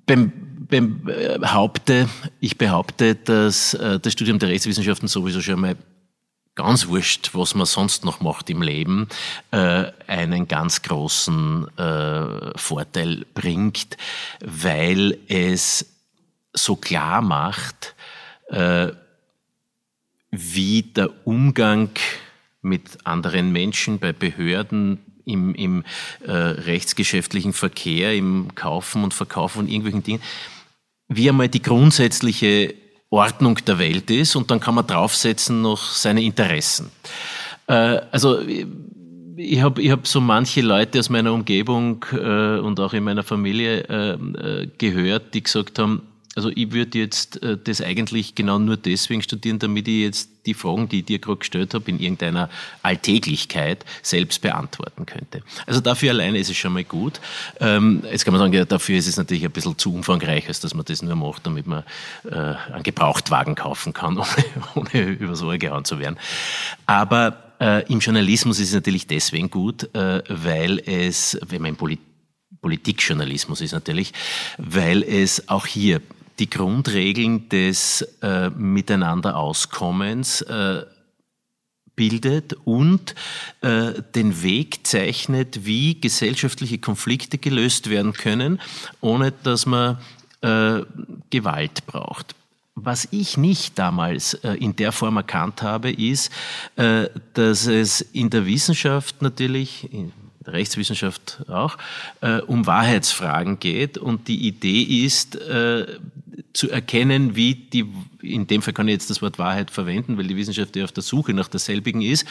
beim 0.05 0.31
behaupte, 0.69 2.09
ich 2.39 2.57
behaupte, 2.57 3.15
dass 3.15 3.73
äh, 3.73 3.99
das 3.99 4.13
Studium 4.13 4.39
der 4.39 4.49
Rechtswissenschaften 4.49 5.07
sowieso 5.07 5.41
schon 5.41 5.59
mal 5.59 5.75
ganz 6.57 6.87
wurscht, 6.87 7.29
was 7.33 7.55
man 7.55 7.65
sonst 7.65 8.03
noch 8.03 8.19
macht 8.19 8.49
im 8.49 8.61
Leben, 8.61 9.07
äh, 9.51 9.85
einen 10.07 10.47
ganz 10.47 10.81
großen 10.81 11.67
äh, 11.77 12.57
Vorteil 12.57 13.25
bringt, 13.33 13.95
weil 14.43 15.17
es 15.27 15.85
so 16.53 16.75
klar 16.75 17.21
macht, 17.21 17.95
äh, 18.47 18.87
wie 20.31 20.81
der 20.81 21.11
Umgang 21.25 21.91
mit 22.61 23.05
anderen 23.05 23.51
Menschen 23.51 23.99
bei 23.99 24.11
Behörden, 24.11 24.99
im, 25.25 25.53
im 25.55 25.83
äh, 26.25 26.31
rechtsgeschäftlichen 26.31 27.53
Verkehr, 27.53 28.15
im 28.15 28.55
Kaufen 28.55 29.03
und 29.03 29.13
Verkaufen 29.13 29.55
von 29.55 29.67
irgendwelchen 29.67 30.03
Dingen, 30.03 30.23
wie 31.07 31.29
einmal 31.29 31.49
die 31.49 31.61
grundsätzliche 31.61 32.73
Ordnung 33.09 33.55
der 33.65 33.79
Welt 33.79 34.09
ist 34.11 34.35
und 34.35 34.51
dann 34.51 34.59
kann 34.59 34.75
man 34.75 34.85
draufsetzen 34.85 35.61
noch 35.61 35.81
seine 35.81 36.21
Interessen. 36.21 36.91
Äh, 37.67 38.01
also 38.11 38.39
ich 39.37 39.61
habe 39.61 39.81
ich 39.81 39.91
hab 39.91 40.07
so 40.07 40.19
manche 40.19 40.61
Leute 40.61 40.99
aus 40.99 41.09
meiner 41.09 41.31
Umgebung 41.31 42.03
äh, 42.11 42.57
und 42.59 42.79
auch 42.79 42.93
in 42.93 43.03
meiner 43.03 43.23
Familie 43.23 43.81
äh, 43.83 44.67
gehört, 44.77 45.33
die 45.33 45.43
gesagt 45.43 45.79
haben, 45.79 46.06
also 46.37 46.51
ich 46.53 46.71
würde 46.71 46.99
jetzt 46.99 47.41
äh, 47.41 47.57
das 47.61 47.81
eigentlich 47.81 48.35
genau 48.35 48.59
nur 48.59 48.77
deswegen 48.77 49.23
studieren, 49.23 49.57
damit 49.57 49.87
ich 49.87 50.01
jetzt 50.01 50.29
die 50.45 50.53
Fragen, 50.53 50.87
die 50.87 50.99
ich 50.99 51.05
dir 51.05 51.17
gerade 51.17 51.39
gestellt 51.39 51.73
habe, 51.73 51.89
in 51.89 51.99
irgendeiner 51.99 52.47
Alltäglichkeit 52.83 53.83
selbst 54.03 54.43
beantworten 54.43 55.07
könnte. 55.07 55.41
Also 55.65 55.81
dafür 55.81 56.11
alleine 56.11 56.37
ist 56.37 56.51
es 56.51 56.55
schon 56.55 56.73
mal 56.73 56.83
gut. 56.83 57.19
Ähm, 57.59 58.03
jetzt 58.11 58.23
kann 58.23 58.33
man 58.33 58.39
sagen, 58.39 58.53
ja, 58.53 58.65
dafür 58.65 58.99
ist 58.99 59.07
es 59.07 59.17
natürlich 59.17 59.45
ein 59.45 59.51
bisschen 59.51 59.79
zu 59.79 59.91
umfangreich, 59.91 60.47
als 60.47 60.59
dass 60.59 60.75
man 60.75 60.85
das 60.85 61.01
nur 61.01 61.15
macht, 61.15 61.43
damit 61.47 61.65
man 61.65 61.83
äh, 62.29 62.35
einen 62.35 62.83
Gebrauchtwagen 62.83 63.55
kaufen 63.55 63.93
kann, 63.93 64.17
ohne, 64.19 64.45
ohne 64.75 65.03
übers 65.05 65.41
Ohr 65.41 65.57
gehauen 65.57 65.85
zu 65.85 65.97
werden. 65.97 66.17
Aber 66.85 67.55
äh, 67.59 67.91
im 67.91 67.99
Journalismus 67.99 68.59
ist 68.59 68.69
es 68.69 68.75
natürlich 68.75 69.07
deswegen 69.07 69.49
gut, 69.49 69.93
äh, 69.95 70.21
weil 70.29 70.79
es, 70.85 71.35
wenn 71.47 71.63
man 71.63 71.69
im 71.69 71.77
Polit 71.77 71.99
Politikjournalismus 72.61 73.61
ist 73.61 73.73
natürlich, 73.73 74.13
weil 74.57 75.03
es 75.03 75.47
auch 75.47 75.65
hier 75.65 76.01
die 76.39 76.49
Grundregeln 76.49 77.49
des 77.49 78.01
äh, 78.21 78.49
Miteinanderauskommens 78.51 80.41
äh, 80.41 80.85
bildet 81.95 82.53
und 82.63 83.15
äh, 83.61 83.93
den 84.15 84.43
Weg 84.43 84.85
zeichnet, 84.87 85.65
wie 85.65 85.99
gesellschaftliche 85.99 86.77
Konflikte 86.77 87.37
gelöst 87.37 87.89
werden 87.89 88.13
können, 88.13 88.61
ohne 89.01 89.31
dass 89.31 89.65
man 89.65 89.97
äh, 90.41 90.81
Gewalt 91.29 91.85
braucht. 91.87 92.35
Was 92.75 93.07
ich 93.09 93.37
nicht 93.37 93.79
damals 93.79 94.35
äh, 94.35 94.53
in 94.53 94.75
der 94.75 94.91
Form 94.91 95.17
erkannt 95.17 95.63
habe, 95.63 95.91
ist, 95.91 96.31
äh, 96.75 97.09
dass 97.33 97.65
es 97.65 98.01
in 98.01 98.29
der 98.29 98.45
Wissenschaft 98.45 99.23
natürlich, 99.23 99.89
der 100.45 100.53
Rechtswissenschaft 100.53 101.43
auch, 101.49 101.79
äh, 102.21 102.39
um 102.41 102.67
Wahrheitsfragen 102.67 103.59
geht. 103.59 103.97
Und 103.97 104.27
die 104.27 104.47
Idee 104.47 104.83
ist, 104.83 105.35
äh, 105.37 105.97
zu 106.57 106.71
erkennen, 106.71 107.35
wie 107.35 107.53
die, 107.53 107.85
in 108.23 108.47
dem 108.47 108.63
Fall 108.63 108.73
kann 108.73 108.87
ich 108.87 108.93
jetzt 108.93 109.11
das 109.11 109.21
Wort 109.21 109.37
Wahrheit 109.37 109.69
verwenden, 109.69 110.17
weil 110.17 110.25
die 110.25 110.35
Wissenschaft 110.35 110.75
ja 110.75 110.85
auf 110.85 110.91
der 110.91 111.03
Suche 111.03 111.33
nach 111.35 111.47
derselbigen 111.47 112.01
ist, 112.01 112.25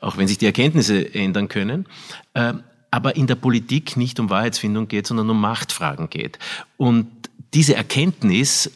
auch 0.00 0.16
wenn 0.16 0.26
sich 0.26 0.38
die 0.38 0.46
Erkenntnisse 0.46 1.14
ändern 1.14 1.46
können. 1.46 1.86
Äh, 2.34 2.54
aber 2.90 3.14
in 3.14 3.28
der 3.28 3.36
Politik 3.36 3.96
nicht 3.96 4.18
um 4.18 4.28
Wahrheitsfindung 4.28 4.88
geht, 4.88 5.06
sondern 5.06 5.30
um 5.30 5.40
Machtfragen 5.40 6.10
geht. 6.10 6.40
Und 6.76 7.06
diese 7.54 7.76
Erkenntnis 7.76 8.72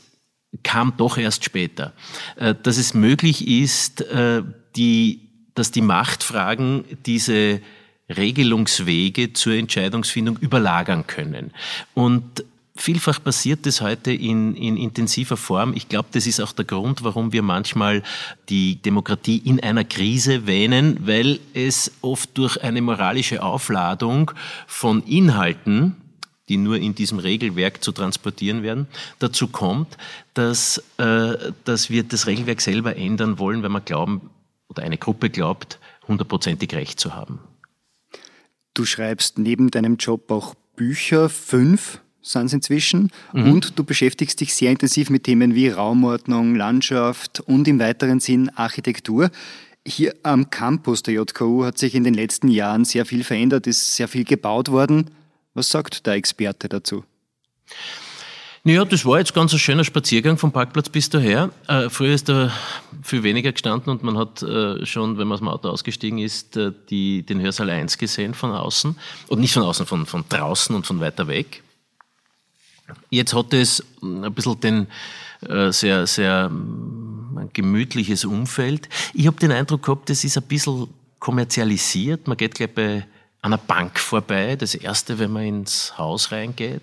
kam 0.63 0.97
doch 0.97 1.19
erst 1.19 1.45
später, 1.45 1.93
äh, 2.37 2.55
dass 2.63 2.79
es 2.79 2.95
möglich 2.95 3.49
ist, 3.49 4.01
äh, 4.03 4.45
die, 4.77 5.29
dass 5.57 5.73
die 5.73 5.81
Machtfragen 5.81 6.85
diese 7.05 7.61
Regelungswege 8.17 9.33
zur 9.33 9.55
Entscheidungsfindung 9.55 10.39
überlagern 10.39 11.09
können. 11.09 11.51
Und 11.95 12.45
Vielfach 12.77 13.23
passiert 13.23 13.67
das 13.67 13.81
heute 13.81 14.13
in, 14.13 14.57
in 14.57 14.77
intensiver 14.77 15.37
Form. 15.37 15.75
Ich 15.75 15.89
glaube, 15.89 16.09
das 16.11 16.27
ist 16.27 16.41
auch 16.41 16.53
der 16.53 16.65
Grund, 16.65 17.05
warum 17.05 17.33
wir 17.33 17.43
manchmal 17.43 18.03
die 18.49 18.83
Demokratie 18.83 19.39
in 19.39 19.61
einer 19.61 19.85
Krise 19.85 20.49
wähnen, 20.49 21.07
weil 21.07 21.39
es 21.55 21.93
oft 22.01 22.37
durch 22.37 22.63
eine 22.65 22.83
moralische 22.83 23.45
Aufladung 23.45 24.33
von 24.67 25.05
Inhalten, 25.05 25.95
die 26.49 26.57
nur 26.57 26.77
in 26.77 26.97
diesem 26.97 27.21
Regelwerk 27.21 27.83
zu 27.83 27.93
transportieren 27.93 28.65
werden, 28.65 28.89
dazu 29.21 29.47
kommt, 29.47 29.97
dass, 30.35 30.83
äh, 30.99 31.53
dass 31.63 31.91
wir 31.91 32.03
das 32.03 32.27
Regelwerk 32.27 32.61
selber 32.61 32.97
ändern 32.97 33.39
wollen, 33.39 33.63
weil 33.63 33.71
wir 33.71 33.81
glauben, 33.83 34.31
oder 34.69 34.83
eine 34.83 34.99
Gruppe 34.99 35.31
glaubt, 35.31 35.79
hundertprozentig 36.09 36.75
Recht 36.75 36.99
zu 36.99 37.15
haben. 37.15 37.39
Du 38.75 38.85
schreibst 38.85 39.39
neben 39.39 39.71
deinem 39.71 39.97
Job 39.97 40.33
auch 40.33 40.55
Bücher, 40.75 41.29
fünf 41.29 42.01
sind 42.25 42.47
es 42.47 42.53
inzwischen. 42.53 43.11
Mhm. 43.33 43.53
Und 43.53 43.79
du 43.79 43.85
beschäftigst 43.85 44.41
dich 44.41 44.55
sehr 44.55 44.71
intensiv 44.71 45.11
mit 45.11 45.25
Themen 45.25 45.55
wie 45.55 45.69
Raumordnung, 45.69 46.57
Landschaft 46.57 47.41
und 47.41 47.69
im 47.69 47.79
weiteren 47.79 48.19
Sinn 48.19 48.51
Architektur. 48.57 49.31
Hier 49.87 50.15
am 50.23 50.49
Campus 50.49 51.03
der 51.03 51.15
JKU 51.15 51.65
hat 51.65 51.79
sich 51.79 51.95
in 51.95 52.05
den 52.05 52.15
letzten 52.15 52.49
Jahren 52.49 52.85
sehr 52.85 53.05
viel 53.05 53.23
verändert, 53.23 53.67
ist 53.67 53.95
sehr 53.95 54.09
viel 54.09 54.25
gebaut 54.25 54.71
worden. 54.71 55.11
Was 55.53 55.69
sagt 55.69 56.07
der 56.07 56.15
Experte 56.15 56.69
dazu? 56.69 57.05
Naja, 58.67 58.83
das 58.87 59.05
war 59.05 59.19
jetzt 59.19 59.35
ganz 59.35 59.53
ein 59.53 59.59
schöner 59.59 59.85
Spaziergang 59.85 60.39
vom 60.39 60.51
Parkplatz 60.51 60.89
bis 60.89 61.11
daher. 61.11 61.51
Äh, 61.69 61.91
früher 61.91 62.15
ist 62.15 62.31
da 62.31 62.51
viel 63.03 63.23
weniger 63.23 63.53
gestanden 63.53 63.91
und 63.91 64.03
man 64.03 64.17
hat 64.17 64.43
äh, 64.43 64.87
schon, 64.87 65.19
wenn 65.19 65.29
man 65.29 65.35
aus 65.35 65.41
dem 65.41 65.49
Auto 65.49 65.69
ausgestiegen 65.69 66.19
ist, 66.19 66.57
äh, 66.57 66.73
die, 66.89 67.25
den 67.25 67.43
Hörsaal 67.43 67.69
1 67.69 67.99
gesehen 67.99 68.33
von 68.33 68.53
außen. 68.53 68.97
Und 69.29 69.41
nicht 69.41 69.53
von 69.53 69.65
außen, 69.65 69.85
von, 69.85 70.07
von 70.07 70.25
draußen 70.27 70.75
und 70.75 70.87
von 70.87 70.99
weiter 71.01 71.29
weg. 71.29 71.63
Jetzt 73.11 73.35
hat 73.35 73.53
es 73.55 73.83
ein 74.03 74.33
bisschen 74.35 74.61
den 74.61 74.87
äh, 75.49 75.73
sehr, 75.73 76.07
sehr 76.07 76.51
ein 76.51 77.51
gemütliches 77.53 78.25
Umfeld. 78.25 78.89
Ich 79.13 79.27
habe 79.27 79.39
den 79.39 79.53
Eindruck 79.53 79.85
gehabt, 79.85 80.11
das 80.11 80.25
ist 80.25 80.37
ein 80.37 80.45
bisschen 80.45 80.89
kommerzialisiert. 81.19 82.29
Man 82.29 82.37
geht 82.37 82.55
gleich 82.55 82.73
bei 82.73 83.07
einer 83.45 83.59
Bank 83.59 83.99
vorbei, 83.99 84.57
das 84.57 84.75
erste, 84.75 85.19
wenn 85.19 85.31
man 85.31 85.43
ins 85.43 85.99
Haus 85.99 86.33
reingeht 86.33 86.83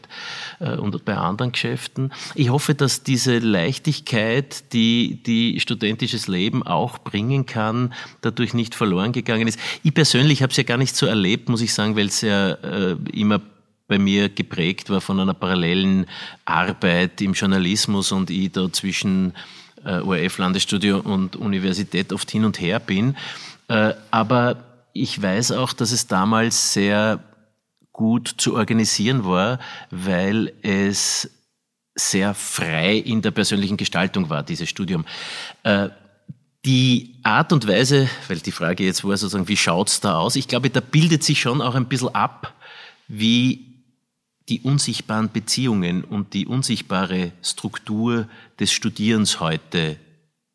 äh, 0.59 0.75
und 0.75 1.03
bei 1.05 1.17
anderen 1.17 1.53
Geschäften. 1.53 2.13
Ich 2.35 2.49
hoffe, 2.49 2.75
dass 2.75 3.01
diese 3.01 3.39
Leichtigkeit, 3.39 4.71
die 4.71 5.23
die 5.23 5.59
studentisches 5.59 6.27
Leben 6.27 6.61
auch 6.61 6.99
bringen 6.99 7.47
kann, 7.47 7.93
dadurch 8.21 8.53
nicht 8.53 8.75
verloren 8.75 9.11
gegangen 9.11 9.47
ist. 9.47 9.59
Ich 9.81 9.93
persönlich 9.95 10.43
habe 10.43 10.51
es 10.51 10.57
ja 10.57 10.63
gar 10.63 10.77
nicht 10.77 10.95
so 10.95 11.07
erlebt, 11.07 11.49
muss 11.49 11.61
ich 11.61 11.73
sagen, 11.73 11.95
weil 11.95 12.07
es 12.07 12.21
ja 12.21 12.51
äh, 12.51 12.95
immer 13.11 13.41
bei 13.91 13.99
mir 13.99 14.29
geprägt 14.29 14.89
war 14.89 15.01
von 15.01 15.19
einer 15.19 15.33
parallelen 15.33 16.05
Arbeit 16.45 17.19
im 17.19 17.33
Journalismus 17.33 18.13
und 18.13 18.29
ich 18.29 18.53
da 18.53 18.71
zwischen 18.71 19.33
äh, 19.83 19.99
ORF-Landesstudio 19.99 20.99
und 20.99 21.35
Universität 21.35 22.13
oft 22.13 22.31
hin 22.31 22.45
und 22.45 22.61
her 22.61 22.79
bin. 22.79 23.17
Äh, 23.67 23.93
aber 24.09 24.63
ich 24.93 25.21
weiß 25.21 25.51
auch, 25.51 25.73
dass 25.73 25.91
es 25.91 26.07
damals 26.07 26.71
sehr 26.71 27.21
gut 27.91 28.33
zu 28.37 28.55
organisieren 28.55 29.25
war, 29.25 29.59
weil 29.89 30.53
es 30.61 31.29
sehr 31.93 32.33
frei 32.33 32.95
in 32.95 33.21
der 33.21 33.31
persönlichen 33.31 33.75
Gestaltung 33.75 34.29
war, 34.29 34.41
dieses 34.41 34.69
Studium. 34.69 35.03
Äh, 35.63 35.89
die 36.63 37.15
Art 37.23 37.51
und 37.51 37.67
Weise, 37.67 38.07
weil 38.29 38.39
die 38.39 38.53
Frage 38.53 38.85
jetzt 38.85 39.03
war 39.03 39.17
sozusagen, 39.17 39.49
wie 39.49 39.57
schaut's 39.57 39.99
da 39.99 40.15
aus? 40.15 40.37
Ich 40.37 40.47
glaube, 40.47 40.69
da 40.69 40.79
bildet 40.79 41.25
sich 41.25 41.41
schon 41.41 41.61
auch 41.61 41.75
ein 41.75 41.89
bisschen 41.89 42.15
ab, 42.15 42.53
wie 43.09 43.70
die 44.51 44.59
unsichtbaren 44.59 45.31
Beziehungen 45.31 46.03
und 46.03 46.33
die 46.33 46.45
unsichtbare 46.45 47.31
Struktur 47.41 48.27
des 48.59 48.73
Studierens 48.73 49.39
heute 49.39 49.95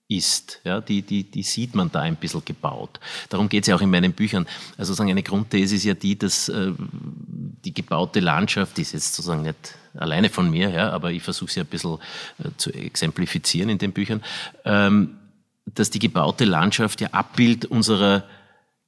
ist. 0.07 0.61
Ja, 0.65 0.83
die, 0.83 1.01
die, 1.01 1.25
die 1.25 1.43
sieht 1.43 1.75
man 1.75 1.91
da 1.91 2.03
ein 2.03 2.17
bisschen 2.17 2.45
gebaut. 2.45 3.01
Darum 3.31 3.49
geht 3.49 3.63
es 3.63 3.69
ja 3.69 3.75
auch 3.75 3.81
in 3.81 3.91
meinen 3.91 4.13
Büchern. 4.13 4.47
Also 4.73 4.89
sozusagen 4.93 5.11
eine 5.11 5.23
Grundthese 5.23 5.77
ist 5.77 5.85
ja 5.85 5.95
die, 5.95 6.19
dass 6.19 6.51
äh, 6.51 6.73
die 6.79 7.73
gebaute 7.73 8.21
Landschaft, 8.21 8.77
die 8.77 8.83
ist 8.83 8.93
jetzt 8.93 9.15
sozusagen 9.15 9.43
nicht 9.43 9.75
alleine 9.95 10.29
von 10.29 10.51
mir, 10.51 10.69
ja, 10.69 10.91
aber 10.91 11.11
ich 11.13 11.23
versuche 11.23 11.51
sie 11.51 11.61
ein 11.61 11.67
bisschen 11.67 11.97
äh, 12.39 12.51
zu 12.59 12.71
exemplifizieren 12.75 13.71
in 13.71 13.79
den 13.79 13.93
Büchern, 13.93 14.23
ähm, 14.67 15.17
dass 15.65 15.89
die 15.89 16.01
gebaute 16.01 16.45
Landschaft 16.45 17.01
ja 17.01 17.09
Abbild 17.13 17.65
unserer 17.65 18.25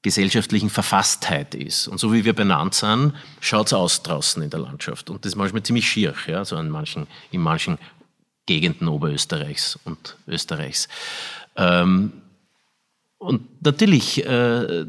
gesellschaftlichen 0.03 0.71
Verfasstheit 0.71 1.55
ist. 1.55 1.89
Und 1.89 1.99
so 1.99 2.13
wie 2.13 2.25
wir 2.25 2.33
benannt 2.33 2.75
sind, 2.75 3.15
schaut's 3.41 3.73
aus 3.73 4.03
draußen 4.03 4.43
in 4.43 4.51
der 4.51 4.61
Landschaft. 4.61 5.11
Und 5.11 5.25
das 5.25 5.33
ist 5.33 5.37
manchmal 5.37 5.63
ziemlich 5.63 5.89
schier, 5.89 6.15
ja, 6.27 6.45
so 6.45 6.57
in 6.57 6.71
manchen, 6.71 7.07
in 7.31 7.41
manchen 7.41 7.79
Gegenden 8.47 8.89
Oberösterreichs 8.89 9.79
und 9.85 10.17
Österreichs. 10.27 10.89
Ähm, 11.57 12.13
und 13.19 13.63
natürlich, 13.63 14.25
äh, 14.25 14.87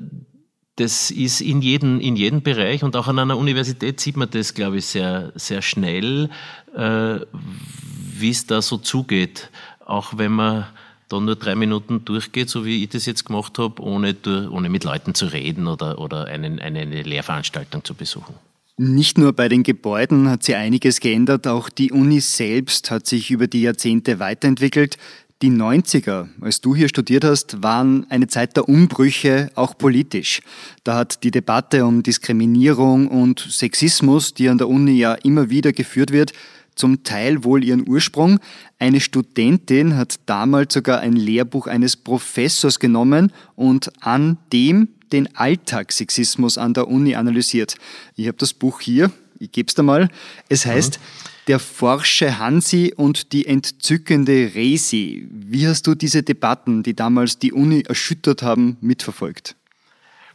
das 0.76 1.12
ist 1.12 1.42
in 1.42 1.62
jedem, 1.62 2.00
in 2.00 2.16
jedem 2.16 2.42
Bereich 2.42 2.84
und 2.84 2.96
auch 2.96 3.08
an 3.08 3.20
einer 3.20 3.38
Universität 3.38 4.00
sieht 4.00 4.16
man 4.16 4.30
das, 4.30 4.54
glaube 4.54 4.78
ich, 4.78 4.86
sehr, 4.86 5.34
sehr 5.36 5.62
schnell, 5.62 6.30
äh, 6.76 7.20
wie 7.34 8.30
es 8.30 8.46
da 8.46 8.62
so 8.62 8.78
zugeht. 8.78 9.50
Auch 9.86 10.18
wenn 10.18 10.32
man 10.32 10.68
da 11.10 11.20
nur 11.20 11.36
drei 11.36 11.56
Minuten 11.56 12.06
durchgeht, 12.06 12.50
so 12.50 12.66
wie 12.66 12.84
ich 12.84 12.90
das 12.90 13.06
jetzt 13.06 13.26
gemacht 13.26 13.58
habe, 13.58 13.82
ohne, 13.82 14.16
ohne 14.52 14.70
mit 14.70 14.84
Leuten 14.84 15.14
zu 15.16 15.26
reden 15.26 15.68
oder, 15.68 16.00
oder 16.00 16.26
einen, 16.26 16.60
eine, 16.60 16.80
eine 16.80 17.02
Lehrveranstaltung 17.02 17.84
zu 17.84 17.96
besuchen. 17.96 18.36
Nicht 18.78 19.18
nur 19.18 19.34
bei 19.34 19.50
den 19.50 19.64
Gebäuden 19.64 20.30
hat 20.30 20.44
sich 20.44 20.56
einiges 20.56 21.02
geändert, 21.02 21.48
auch 21.48 21.68
die 21.68 21.92
Uni 21.92 22.22
selbst 22.22 22.92
hat 22.92 23.08
sich 23.08 23.30
über 23.30 23.48
die 23.48 23.64
Jahrzehnte 23.64 24.20
weiterentwickelt. 24.20 24.98
Die 25.42 25.52
90er, 25.52 26.28
als 26.42 26.62
du 26.62 26.76
hier 26.76 26.90
studiert 26.90 27.24
hast, 27.24 27.64
waren 27.64 28.06
eine 28.10 28.28
Zeit 28.28 28.56
der 28.56 28.68
Umbrüche, 28.68 29.52
auch 29.56 29.78
politisch. 29.78 30.42
Da 30.84 30.96
hat 30.96 31.24
die 31.24 31.32
Debatte 31.32 31.86
um 31.86 32.04
Diskriminierung 32.04 33.08
und 33.08 33.40
Sexismus, 33.40 34.34
die 34.34 34.50
an 34.50 34.58
der 34.58 34.70
Uni 34.70 34.98
ja 34.98 35.14
immer 35.14 35.50
wieder 35.50 35.72
geführt 35.72 36.12
wird, 36.12 36.34
zum 36.80 37.04
Teil 37.04 37.44
wohl 37.44 37.64
ihren 37.64 37.88
Ursprung. 37.88 38.40
Eine 38.80 39.02
Studentin 39.02 39.98
hat 39.98 40.20
damals 40.26 40.74
sogar 40.74 41.00
ein 41.02 41.14
Lehrbuch 41.14 41.68
eines 41.68 41.98
Professors 41.98 42.80
genommen 42.80 43.32
und 43.56 43.92
an 44.02 44.38
dem 44.54 44.88
den 45.12 45.36
Alltagssexismus 45.36 46.58
an 46.58 46.74
der 46.74 46.88
Uni 46.88 47.16
analysiert. 47.16 47.76
Ich 48.16 48.28
habe 48.28 48.38
das 48.38 48.54
Buch 48.54 48.80
hier, 48.80 49.12
ich 49.40 49.52
gebe 49.52 49.68
es 49.68 49.76
dir 49.76 49.84
mal. 49.84 50.10
Es 50.48 50.66
heißt 50.66 51.00
mhm. 51.00 51.30
Der 51.48 51.58
Forsche 51.58 52.38
Hansi 52.38 52.94
und 52.96 53.34
die 53.34 53.48
entzückende 53.48 54.52
Resi. 54.54 55.28
Wie 55.32 55.68
hast 55.68 55.88
du 55.88 55.96
diese 55.96 56.22
Debatten, 56.22 56.84
die 56.84 56.96
damals 56.96 57.40
die 57.40 57.54
Uni 57.54 57.82
erschüttert 57.88 58.44
haben, 58.44 58.78
mitverfolgt? 58.82 59.56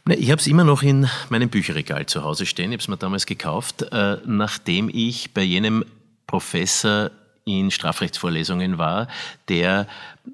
Ich 0.09 0.29
habe 0.29 0.41
es 0.41 0.47
immer 0.47 0.65
noch 0.65 0.83
in 0.83 1.07
meinem 1.29 1.47
Bücherregal 1.47 2.05
zu 2.05 2.23
Hause 2.23 2.45
stehen. 2.45 2.71
Ich 2.71 2.75
habe 2.75 2.81
es 2.81 2.87
mir 2.89 2.97
damals 2.97 3.25
gekauft, 3.25 3.83
äh, 3.93 4.17
nachdem 4.25 4.89
ich 4.93 5.33
bei 5.33 5.41
jenem 5.41 5.85
Professor 6.27 7.11
in 7.45 7.71
Strafrechtsvorlesungen 7.71 8.77
war, 8.77 9.07
der 9.47 9.87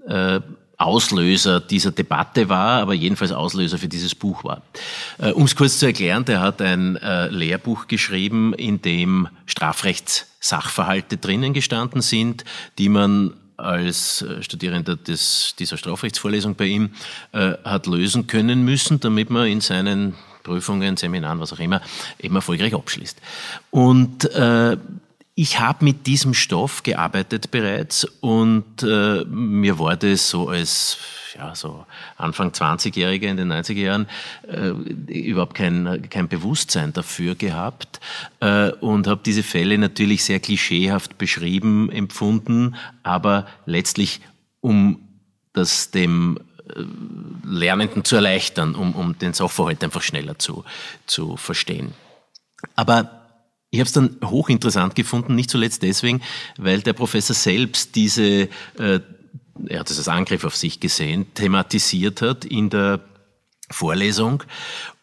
äh, 0.08 0.40
Auslöser 0.78 1.60
dieser 1.60 1.92
Debatte 1.92 2.50
war, 2.50 2.82
aber 2.82 2.96
jedenfalls 2.96 3.32
Auslöser 3.32 3.78
für 3.78 3.88
dieses 3.88 4.16
Buch 4.16 4.44
war. 4.44 4.64
Äh, 5.20 5.32
um 5.32 5.44
es 5.44 5.56
kurz 5.56 5.78
zu 5.78 5.86
erklären, 5.86 6.26
der 6.26 6.42
hat 6.42 6.62
ein 6.62 6.96
äh, 6.96 7.28
Lehrbuch 7.28 7.88
geschrieben, 7.88 8.54
in 8.54 8.82
dem 8.82 9.28
Strafrechtssachverhalte 9.46 11.18
drinnen 11.18 11.54
gestanden 11.54 12.02
sind, 12.02 12.46
die 12.80 12.90
man 12.90 13.34
als 13.58 14.24
äh, 14.24 14.42
Studierender 14.42 14.96
des, 14.96 15.54
dieser 15.60 15.78
Strafrechtsvorlesung 15.78 16.56
bei 16.56 16.66
ihm 16.66 16.92
äh, 17.32 17.54
hat 17.64 17.86
lösen 17.86 18.26
können 18.26 18.66
müssen, 18.66 19.00
damit 19.00 19.30
man 19.30 19.48
in 19.48 19.62
seinen 19.62 20.16
Prüfungen, 20.42 20.98
Seminaren, 20.98 21.40
was 21.40 21.54
auch 21.54 21.60
immer, 21.60 21.82
eben 22.20 22.36
erfolgreich 22.36 22.74
abschließt. 22.74 23.22
Und 23.70 24.26
äh, 24.32 24.78
ich 25.36 25.60
habe 25.60 25.86
mit 25.86 26.08
diesem 26.08 26.34
Stoff 26.34 26.84
gearbeitet 26.84 27.52
bereits 27.52 28.04
und 28.04 28.84
äh, 28.84 29.24
mir 29.26 29.78
wurde 29.78 30.18
so 30.18 30.50
als 30.50 30.98
ja, 31.36 31.56
so 31.56 31.86
Anfang 32.18 32.50
20-Jähriger 32.50 33.28
in 33.28 33.38
den 33.38 33.52
90er 33.52 33.74
Jahren 33.74 34.08
äh, 34.48 34.70
überhaupt 34.70 35.54
kein, 35.54 36.10
kein 36.10 36.28
Bewusstsein 36.28 36.92
dafür 36.92 37.36
gehabt 37.36 38.02
äh, 38.42 38.72
und 38.72 39.08
habe 39.08 39.22
diese 39.26 39.44
Fälle 39.44 39.78
natürlich 39.78 40.26
sehr 40.26 40.42
klischeehaft 40.42 41.18
beschrieben, 41.18 41.90
empfunden, 41.90 42.76
aber 43.04 43.48
letztlich 43.66 44.20
um 44.60 45.00
das 45.54 45.92
dem 45.92 46.40
äh, 46.68 46.84
Lernenden 47.46 48.04
zu 48.04 48.16
erleichtern, 48.16 48.76
um, 48.76 48.94
um 48.94 49.18
den 49.18 49.34
Sachverhalt 49.34 49.84
einfach 49.84 50.02
schneller 50.02 50.38
zu, 50.38 50.66
zu 51.08 51.38
verstehen. 51.38 51.94
Aber 52.76 53.21
ich 53.72 53.80
habe 53.80 53.88
es 53.88 53.94
dann 53.94 54.18
hochinteressant 54.24 54.96
gefunden, 54.96 55.34
nicht 55.34 55.50
zuletzt 55.50 55.82
deswegen, 55.82 56.22
weil 56.58 56.82
der 56.82 56.94
Professor 56.94 57.34
selbst 57.34 57.96
diese, 57.96 58.50
äh, 58.78 59.00
er 59.68 59.80
hat 59.80 59.90
es 59.90 59.98
als 59.98 60.10
Angriff 60.10 60.44
auf 60.44 60.58
sich 60.58 60.82
gesehen, 60.82 61.34
thematisiert 61.34 62.22
hat 62.22 62.44
in 62.44 62.70
der 62.70 63.00
Vorlesung 63.70 64.44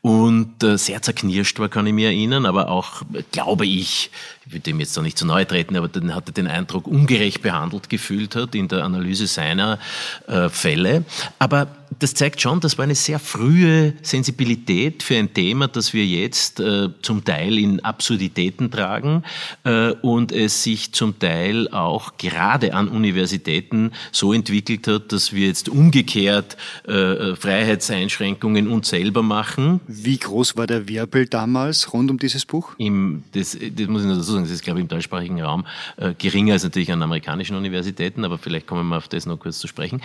und 0.02 0.62
äh, 0.62 0.76
sehr 0.76 1.00
zerknirscht 1.00 1.59
war, 1.59 1.70
kann 1.70 1.87
ich 1.87 1.94
mir 1.94 2.09
erinnern, 2.09 2.44
aber 2.44 2.68
auch, 2.68 3.02
glaube 3.33 3.64
ich, 3.64 4.11
ich 4.46 4.52
würde 4.52 4.61
dem 4.61 4.81
jetzt 4.81 4.94
noch 4.96 5.02
nicht 5.02 5.16
zu 5.16 5.26
nahe 5.26 5.46
treten, 5.46 5.74
aber 5.74 5.88
dann 5.88 6.14
hatte 6.14 6.33
den 6.33 6.46
Eindruck, 6.46 6.87
ungerecht 6.87 7.40
behandelt 7.40 7.88
gefühlt 7.88 8.37
hat 8.37 8.54
in 8.54 8.68
der 8.68 8.85
Analyse 8.85 9.26
seiner 9.26 9.78
äh, 10.26 10.50
Fälle. 10.50 11.04
Aber 11.38 11.68
das 11.98 12.14
zeigt 12.14 12.40
schon, 12.40 12.61
das 12.61 12.79
war 12.79 12.85
eine 12.85 12.94
sehr 12.94 13.18
frühe 13.18 13.94
Sensibilität 14.03 15.03
für 15.03 15.16
ein 15.16 15.33
Thema, 15.33 15.68
das 15.68 15.92
wir 15.92 16.07
jetzt 16.07 16.61
äh, 16.61 16.88
zum 17.03 17.24
Teil 17.24 17.59
in 17.59 17.81
Absurditäten 17.81 18.70
tragen 18.70 19.24
äh, 19.64 19.92
und 20.03 20.33
es 20.33 20.62
sich 20.62 20.92
zum 20.92 21.18
Teil 21.18 21.68
auch 21.68 22.16
gerade 22.18 22.74
an 22.74 22.88
Universitäten 22.88 23.92
so 24.12 24.33
entwickelt 24.33 24.87
hat, 24.87 25.12
dass 25.12 25.33
wir 25.33 25.46
jetzt 25.46 25.68
umgekehrt 25.68 26.57
äh, 26.87 26.92
äh 26.92 27.37
Freiheitseinschränkungen 27.37 28.68
uns 28.68 28.88
selber 28.88 29.22
machen. 29.22 29.81
Wie 29.87 30.18
groß 30.18 30.57
war 30.57 30.66
der 30.66 30.88
Wirbel 30.88 31.27
damals 31.27 31.92
rund 31.92 32.11
um 32.11 32.18
dieses 32.18 32.44
Buch? 32.44 32.74
Im, 32.79 33.24
das, 33.33 33.53
das 33.53 33.88
muss 33.88 34.03
ich 34.03 34.09
dazu 34.09 34.22
sagen, 34.22 34.44
das 34.44 34.53
ist, 34.53 34.62
glaube 34.62 34.81
ich, 34.81 34.83
im 34.83 34.88
deutschsprachigen 34.88 35.40
Raum 35.40 35.66
äh, 35.96 36.14
geringer 36.14 36.55
als 36.55 36.64
natürlich 36.64 36.92
an 36.92 37.03
amerikanischen 37.03 37.57
Universitäten, 37.57 38.24
aber 38.24 38.38
vielleicht 38.38 38.66
kommen 38.66 38.88
wir 38.88 38.96
auf 38.96 39.09
das 39.09 39.27
noch 39.27 39.38
kurz 39.38 39.59
zu 39.59 39.68
sprechen. 39.68 40.01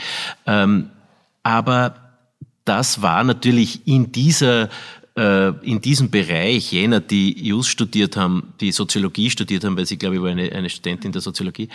Ähm, 0.45 0.89
aber 1.43 1.95
das 2.65 3.01
war 3.01 3.23
natürlich 3.23 3.87
in 3.87 4.11
dieser 4.11 4.69
äh, 5.15 5.49
in 5.61 5.79
diesem 5.79 6.09
Bereich 6.09 6.71
jener, 6.71 6.99
die 6.99 7.47
Jus 7.47 7.67
studiert 7.67 8.17
haben, 8.17 8.53
die 8.59 8.71
Soziologie 8.71 9.29
studiert 9.29 9.63
haben, 9.63 9.77
weil 9.77 9.85
sie, 9.85 9.97
glaube 9.97 10.15
ich, 10.15 10.21
war 10.21 10.31
eine, 10.31 10.51
eine 10.51 10.69
Studentin 10.71 11.11
der 11.11 11.21
Soziologie, 11.21 11.69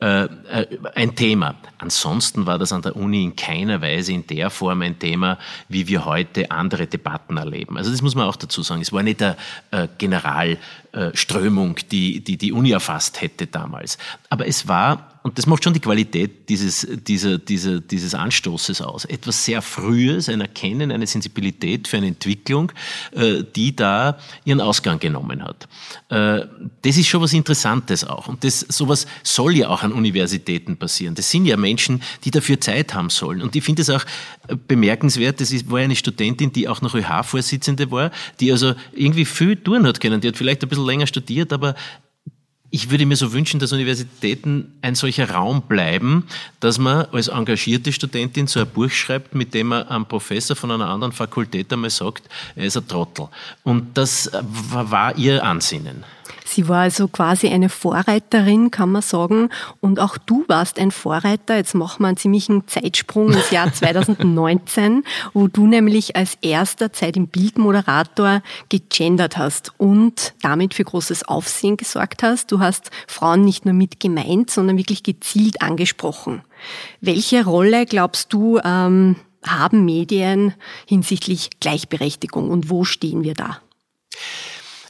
äh, 0.00 0.24
äh, 0.24 0.66
ein 0.94 1.16
Thema. 1.16 1.56
Ansonsten 1.78 2.46
war 2.46 2.58
das 2.58 2.72
an 2.72 2.82
der 2.82 2.94
Uni 2.94 3.24
in 3.24 3.34
keiner 3.34 3.80
Weise 3.80 4.12
in 4.12 4.26
der 4.28 4.48
Form 4.48 4.82
ein 4.82 4.98
Thema, 4.98 5.38
wie 5.68 5.88
wir 5.88 6.04
heute 6.04 6.52
andere 6.52 6.86
Debatten 6.86 7.36
erleben. 7.36 7.76
Also 7.76 7.90
das 7.90 8.00
muss 8.00 8.14
man 8.14 8.28
auch 8.28 8.36
dazu 8.36 8.62
sagen. 8.62 8.80
Es 8.80 8.92
war 8.92 9.02
nicht 9.02 9.20
eine 9.20 9.36
äh, 9.72 9.88
Generalströmung, 9.98 11.80
die, 11.90 12.22
die 12.22 12.36
die 12.36 12.52
Uni 12.52 12.70
erfasst 12.70 13.20
hätte 13.20 13.48
damals. 13.48 13.98
Aber 14.30 14.46
es 14.46 14.68
war 14.68 15.13
und 15.24 15.38
das 15.38 15.46
macht 15.46 15.64
schon 15.64 15.72
die 15.72 15.80
Qualität 15.80 16.50
dieses, 16.50 16.86
dieser, 17.06 17.38
dieser, 17.38 17.80
dieses 17.80 18.14
Anstoßes 18.14 18.82
aus. 18.82 19.06
Etwas 19.06 19.42
sehr 19.42 19.62
Frühes, 19.62 20.28
ein 20.28 20.42
Erkennen, 20.42 20.92
eine 20.92 21.06
Sensibilität 21.06 21.88
für 21.88 21.96
eine 21.96 22.08
Entwicklung, 22.08 22.70
äh, 23.12 23.42
die 23.56 23.74
da 23.74 24.18
ihren 24.44 24.60
Ausgang 24.60 24.98
genommen 24.98 25.42
hat. 25.42 25.66
Äh, 26.10 26.46
das 26.82 26.98
ist 26.98 27.06
schon 27.06 27.22
was 27.22 27.32
Interessantes 27.32 28.04
auch. 28.04 28.28
Und 28.28 28.44
das, 28.44 28.60
sowas 28.68 29.06
soll 29.22 29.56
ja 29.56 29.70
auch 29.70 29.82
an 29.82 29.92
Universitäten 29.92 30.76
passieren. 30.76 31.14
Das 31.14 31.30
sind 31.30 31.46
ja 31.46 31.56
Menschen, 31.56 32.02
die 32.24 32.30
dafür 32.30 32.60
Zeit 32.60 32.92
haben 32.92 33.08
sollen. 33.08 33.40
Und 33.40 33.56
ich 33.56 33.64
finde 33.64 33.80
es 33.80 33.88
auch 33.88 34.04
äh, 34.48 34.56
bemerkenswert, 34.68 35.40
das 35.40 35.70
war 35.70 35.78
eine 35.78 35.96
Studentin, 35.96 36.52
die 36.52 36.68
auch 36.68 36.82
noch 36.82 36.94
ÖH-Vorsitzende 36.94 37.90
war, 37.90 38.10
die 38.40 38.52
also 38.52 38.74
irgendwie 38.92 39.24
viel 39.24 39.56
tun 39.56 39.86
hat 39.86 40.02
können. 40.02 40.20
Die 40.20 40.28
hat 40.28 40.36
vielleicht 40.36 40.62
ein 40.62 40.68
bisschen 40.68 40.84
länger 40.84 41.06
studiert, 41.06 41.50
aber 41.54 41.74
ich 42.74 42.90
würde 42.90 43.06
mir 43.06 43.14
so 43.14 43.32
wünschen, 43.32 43.60
dass 43.60 43.72
Universitäten 43.72 44.72
ein 44.82 44.96
solcher 44.96 45.30
Raum 45.30 45.62
bleiben, 45.62 46.26
dass 46.58 46.76
man 46.76 47.06
als 47.12 47.28
engagierte 47.28 47.92
Studentin 47.92 48.48
so 48.48 48.58
ein 48.58 48.66
Buch 48.66 48.90
schreibt, 48.90 49.32
mit 49.32 49.54
dem 49.54 49.68
man 49.68 49.86
einem 49.86 50.06
Professor 50.06 50.56
von 50.56 50.72
einer 50.72 50.88
anderen 50.88 51.12
Fakultät 51.12 51.72
einmal 51.72 51.90
sagt, 51.90 52.24
er 52.56 52.64
ist 52.64 52.76
ein 52.76 52.88
Trottel. 52.88 53.28
Und 53.62 53.96
das 53.96 54.28
war 54.32 55.16
ihr 55.16 55.44
Ansinnen. 55.44 56.02
Sie 56.54 56.68
war 56.68 56.82
also 56.82 57.08
quasi 57.08 57.48
eine 57.48 57.68
Vorreiterin, 57.68 58.70
kann 58.70 58.92
man 58.92 59.02
sagen. 59.02 59.48
Und 59.80 59.98
auch 59.98 60.16
du 60.16 60.44
warst 60.46 60.78
ein 60.78 60.92
Vorreiter. 60.92 61.56
Jetzt 61.56 61.74
machen 61.74 62.02
wir 62.02 62.06
einen 62.06 62.16
ziemlichen 62.16 62.68
Zeitsprung 62.68 63.32
ins 63.32 63.50
Jahr 63.50 63.72
2019, 63.72 65.02
wo 65.32 65.48
du 65.48 65.66
nämlich 65.66 66.14
als 66.14 66.38
erster 66.42 66.92
Zeit 66.92 67.16
im 67.16 67.26
Bildmoderator 67.26 68.40
gegendert 68.68 69.36
hast 69.36 69.72
und 69.78 70.34
damit 70.42 70.74
für 70.74 70.84
großes 70.84 71.24
Aufsehen 71.24 71.76
gesorgt 71.76 72.22
hast. 72.22 72.52
Du 72.52 72.60
hast 72.60 72.92
Frauen 73.08 73.44
nicht 73.44 73.64
nur 73.64 73.74
mit 73.74 73.98
gemeint, 73.98 74.48
sondern 74.48 74.78
wirklich 74.78 75.02
gezielt 75.02 75.60
angesprochen. 75.60 76.42
Welche 77.00 77.44
Rolle 77.44 77.84
glaubst 77.84 78.32
du, 78.32 78.60
ähm, 78.64 79.16
haben 79.44 79.84
Medien 79.84 80.54
hinsichtlich 80.86 81.50
Gleichberechtigung 81.58 82.48
und 82.48 82.70
wo 82.70 82.84
stehen 82.84 83.24
wir 83.24 83.34
da? 83.34 83.58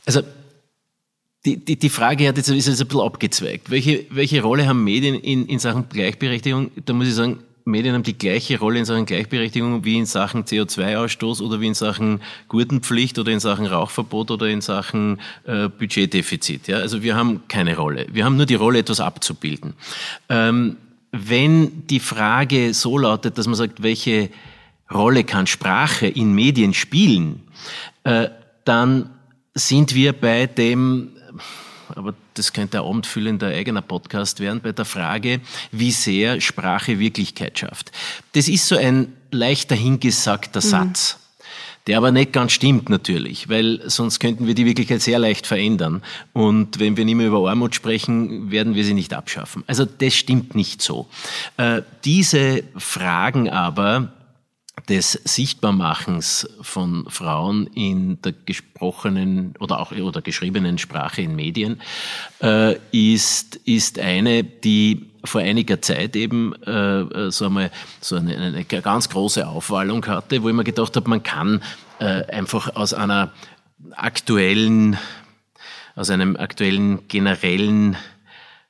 Also 0.05 0.21
die, 1.45 1.57
die, 1.57 1.77
die 1.77 1.89
Frage 1.89 2.27
hat 2.29 2.37
jetzt, 2.37 2.49
ist 2.49 2.69
jetzt 2.69 2.81
ein 2.81 2.89
bisschen 2.89 3.03
abgezweigt. 3.03 3.71
Welche, 3.71 4.07
welche 4.11 4.43
Rolle 4.43 4.67
haben 4.67 4.83
Medien 4.83 5.15
in, 5.15 5.47
in 5.47 5.59
Sachen 5.59 5.89
Gleichberechtigung? 5.89 6.71
Da 6.85 6.93
muss 6.93 7.09
ich 7.09 7.15
sagen, 7.15 7.39
Medien 7.67 7.95
haben 7.95 8.03
die 8.03 8.17
gleiche 8.17 8.59
Rolle 8.59 8.79
in 8.79 8.85
Sachen 8.85 9.07
Gleichberechtigung 9.07 9.85
wie 9.85 9.97
in 9.97 10.07
Sachen 10.07 10.45
CO2-Ausstoß 10.45 11.41
oder 11.43 11.61
wie 11.61 11.69
in 11.69 11.75
Sachen 11.75 12.21
Gurtenpflicht 12.49 13.19
oder 13.19 13.33
in 13.33 13.41
Sachen 13.41 13.67
Rauchverbot 13.67 14.31
oder 14.31 14.49
in 14.49 14.61
Sachen 14.61 15.21
äh, 15.45 15.69
Budgetdefizit. 15.69 16.69
Ja? 16.69 16.79
Also 16.79 17.03
wir 17.03 17.17
haben 17.17 17.43
keine 17.49 17.77
Rolle. 17.77 18.07
Wir 18.13 18.25
haben 18.25 18.37
nur 18.37 18.47
die 18.47 18.55
Rolle, 18.55 18.81
etwas 18.81 19.01
abzubilden. 19.01 19.75
Ähm, 20.29 20.77
wenn 21.11 21.87
die 21.87 22.01
Frage 22.01 22.75
so 22.75 22.99
lautet, 22.99 23.39
dass 23.39 23.47
man 23.47 23.55
sagt, 23.55 23.83
welche 23.83 24.31
Rolle 24.93 25.25
kann 25.25 25.47
Sprache 25.47 26.07
in 26.07 26.35
Medien 26.35 26.75
spielen, 26.75 27.41
äh, 28.03 28.29
dann 28.65 29.11
sind 29.55 29.95
wir 29.95 30.13
bei 30.13 30.47
dem 30.47 31.14
aber 31.89 32.15
das 32.35 32.53
könnte 32.53 32.81
ein 32.81 32.87
abendfüllender 32.87 33.49
eigener 33.49 33.83
Podcast 33.83 34.41
werden, 34.41 34.61
bei 34.63 34.73
der 34.73 34.85
Frage, 34.85 35.41
wie 35.73 35.93
sehr 35.93 36.41
Sprache 36.41 36.99
Wirklichkeit 36.99 37.59
schafft. 37.59 37.93
Das 38.33 38.49
ist 38.49 38.67
so 38.67 38.77
ein 38.77 39.13
leicht 39.31 39.71
dahingesagter 39.71 40.61
mhm. 40.61 40.69
Satz. 40.69 41.19
Der 41.87 41.99
aber 41.99 42.13
nicht 42.13 42.33
ganz 42.33 42.53
stimmt 42.53 42.89
natürlich, 42.89 43.51
weil 43.51 43.83
sonst 43.91 44.19
könnten 44.19 44.47
wir 44.47 44.55
die 44.55 44.65
Wirklichkeit 44.65 45.03
sehr 45.03 45.19
leicht 45.19 45.47
verändern. 45.47 46.03
Und 46.33 46.81
wenn 46.81 46.97
wir 46.97 47.05
nicht 47.05 47.17
mehr 47.17 47.27
über 47.27 47.47
Armut 47.51 47.75
sprechen, 47.75 48.51
werden 48.51 48.75
wir 48.75 48.85
sie 48.85 48.95
nicht 48.95 49.13
abschaffen. 49.13 49.65
Also 49.67 49.85
das 49.85 50.15
stimmt 50.15 50.55
nicht 50.55 50.81
so. 50.81 51.09
Äh, 51.59 51.83
diese 52.07 52.65
Fragen 52.79 53.51
aber, 53.51 54.15
des 54.89 55.13
Sichtbarmachens 55.13 56.49
von 56.61 57.07
Frauen 57.09 57.67
in 57.69 58.21
der 58.23 58.33
gesprochenen 58.33 59.55
oder 59.59 59.81
auch 59.81 59.93
oder 59.93 60.21
geschriebenen 60.21 60.79
Sprache 60.79 61.23
in 61.23 61.35
Medien 61.35 61.81
äh, 62.43 62.77
ist 62.93 63.57
ist 63.65 63.99
eine, 63.99 64.45
die 64.45 65.11
vor 65.25 65.41
einiger 65.41 65.81
Zeit 65.81 66.17
eben 66.17 66.55
äh, 66.65 67.31
so 67.31 67.47
einmal 67.47 67.71
so 68.01 68.17
eine, 68.17 68.37
eine 68.37 68.65
ganz 68.65 69.09
große 69.09 69.47
Aufwallung 69.47 70.05
hatte, 70.07 70.43
wo 70.43 70.49
ich 70.49 70.55
mir 70.55 70.65
gedacht 70.65 70.97
habe, 70.97 71.09
man 71.09 71.23
kann 71.23 71.63
äh, 71.99 72.25
einfach 72.27 72.77
aus 72.77 72.93
einer 72.93 73.33
aktuellen 73.93 74.99
aus 75.97 76.11
einem 76.11 76.37
aktuellen 76.37 77.09
generellen 77.09 77.97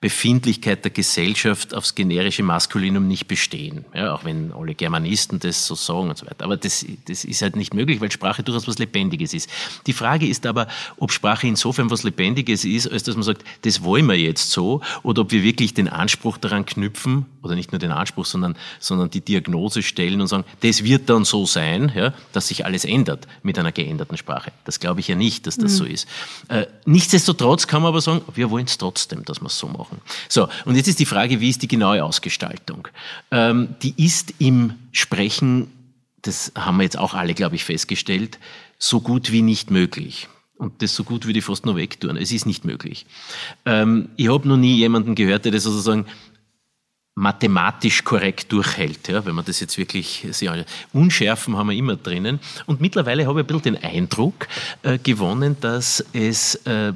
Befindlichkeit 0.05 0.85
der 0.85 0.91
Gesellschaft 0.91 1.73
aufs 1.73 1.95
generische 1.95 2.43
Maskulinum 2.43 3.09
nicht 3.09 3.27
bestehen. 3.27 3.87
Ja, 3.95 4.13
auch 4.13 4.23
wenn 4.27 4.53
alle 4.53 4.75
Germanisten 4.75 5.39
das 5.39 5.67
so 5.67 5.75
sagen 5.75 6.11
und 6.11 6.19
so 6.19 6.27
weiter. 6.27 6.45
Aber 6.45 6.59
das, 6.59 6.85
das 7.07 7.25
ist 7.25 7.41
halt 7.41 7.57
nicht 7.57 7.73
möglich, 7.73 8.03
weil 8.03 8.13
Sprache 8.13 8.43
durchaus 8.43 8.69
was 8.69 8.79
Lebendiges 8.79 9.33
ist. 9.33 9.49
Die 9.87 9.95
Frage 9.95 10.27
ist 10.27 10.45
aber, 10.45 10.69
ob 10.99 11.11
Sprache 11.11 11.47
insofern 11.47 11.91
was 11.91 12.03
Lebendiges 12.03 12.67
ist, 12.67 12.87
als 12.87 13.05
dass 13.05 13.15
man 13.15 13.23
sagt, 13.23 13.45
das 13.63 13.83
wollen 13.83 14.05
wir 14.05 14.19
jetzt 14.19 14.51
so, 14.51 14.83
oder 15.03 15.23
ob 15.23 15.33
wir 15.33 15.43
wirklich 15.43 15.73
den 15.73 15.89
Anspruch 15.89 16.37
daran 16.37 16.67
knüpfen, 16.67 17.25
oder 17.43 17.55
nicht 17.55 17.73
nur 17.73 17.79
den 17.79 17.93
Anspruch, 17.93 18.27
sondern, 18.27 18.57
sondern 18.81 19.09
die 19.09 19.23
Diagnose 19.23 19.83
stellen 19.83 20.21
und 20.21 20.27
sagen, 20.27 20.45
das 20.61 20.85
wird 20.85 21.09
dann 21.09 21.25
so 21.25 21.47
sein, 21.47 21.93
ja, 21.95 22.13
dass 22.33 22.49
sich 22.49 22.67
alles 22.67 22.85
ändert 22.85 23.27
mit 23.43 23.59
einer 23.59 23.73
geänderten 23.73 24.19
Sprache. 24.19 24.53
Das 24.65 24.81
glaube 24.81 25.01
ich 25.01 25.09
ja 25.09 25.15
nicht, 25.15 25.47
dass 25.47 25.57
das 25.57 25.73
mhm. 25.73 25.77
so 25.77 25.85
ist. 25.85 26.09
Äh, 26.49 26.67
nichtsdestotrotz 26.85 27.67
kann 27.67 27.83
man 27.83 27.91
aber 27.91 28.01
sagen, 28.03 28.23
wir 28.35 28.51
wollen 28.51 28.67
es 28.67 28.77
trotzdem, 28.79 29.25
dass 29.25 29.41
wir 29.41 29.47
es 29.47 29.59
so 29.59 29.69
machen 29.69 29.94
machen. 29.95 30.05
So, 30.29 30.49
und 30.65 30.77
jetzt 30.77 30.89
ist 30.89 31.01
die 31.01 31.07
Frage, 31.07 31.41
wie 31.41 31.51
ist 31.51 31.63
die 31.63 31.69
genaue 31.69 32.05
Ausgestaltung? 32.05 32.89
Ähm, 33.31 33.75
die 33.83 33.95
ist 33.97 34.35
im 34.39 34.75
Sprechen, 34.93 35.71
das 36.23 36.53
haben 36.55 36.77
wir 36.79 36.85
jetzt 36.85 36.99
auch 36.99 37.15
alle, 37.15 37.35
glaube 37.35 37.57
ich, 37.57 37.65
festgestellt, 37.65 38.39
so 38.79 39.01
gut 39.01 39.33
wie 39.33 39.43
nicht 39.43 39.71
möglich. 39.71 40.29
Und 40.57 40.83
das 40.83 40.95
so 40.95 41.05
gut 41.05 41.27
würde 41.27 41.41
ich 41.41 41.45
fast 41.45 41.67
nur 41.67 41.77
wegtun. 41.77 42.17
Es 42.17 42.31
ist 42.31 42.47
nicht 42.47 42.65
möglich. 42.65 43.07
Ähm, 43.67 44.09
ich 44.17 44.29
habe 44.29 44.47
noch 44.49 44.57
nie 44.57 44.77
jemanden 44.77 45.15
gehört, 45.15 45.45
der 45.45 45.53
das 45.53 45.65
sozusagen 45.65 46.07
mathematisch 47.17 48.03
korrekt 48.03 48.51
durchhält, 48.51 49.09
ja, 49.09 49.25
wenn 49.25 49.35
man 49.35 49.45
das 49.45 49.61
jetzt 49.61 49.79
wirklich 49.79 50.27
sehr 50.33 50.65
Unschärfen 50.93 51.57
haben 51.57 51.69
wir 51.69 51.77
immer 51.77 51.97
drinnen. 51.97 52.41
Und 52.67 52.81
mittlerweile 52.81 53.27
habe 53.27 53.41
ich 53.41 53.45
ein 53.45 53.47
bisschen 53.47 53.75
den 53.75 53.85
Eindruck 53.85 54.49
äh, 54.83 54.99
gewonnen, 54.99 55.57
dass 55.61 56.05
es 56.13 56.57
äh, 56.67 56.93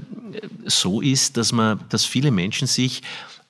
so 0.67 1.01
ist, 1.01 1.37
dass 1.37 1.53
man, 1.53 1.81
dass 1.89 2.05
viele 2.05 2.33
Menschen 2.33 2.67
sich 2.67 3.03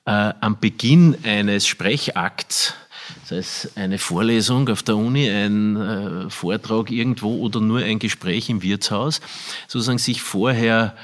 äh, 0.05 0.33
am 0.41 0.59
Beginn 0.61 1.17
eines 1.25 1.67
Sprechakts 1.67 2.75
sei 3.25 3.39
es 3.39 3.71
eine 3.75 3.99
Vorlesung 3.99 4.69
auf 4.69 4.83
der 4.83 4.97
Uni, 4.97 5.29
ein 5.31 5.77
äh, 5.77 6.31
Vortrag 6.31 6.91
irgendwo 6.91 7.39
oder 7.39 7.61
nur 7.61 7.81
ein 7.81 7.99
Gespräch 7.99 8.51
im 8.51 8.63
Wirtshaus, 8.63 9.21
sozusagen 9.67 9.99
sich 9.99 10.21
vorher 10.21 10.95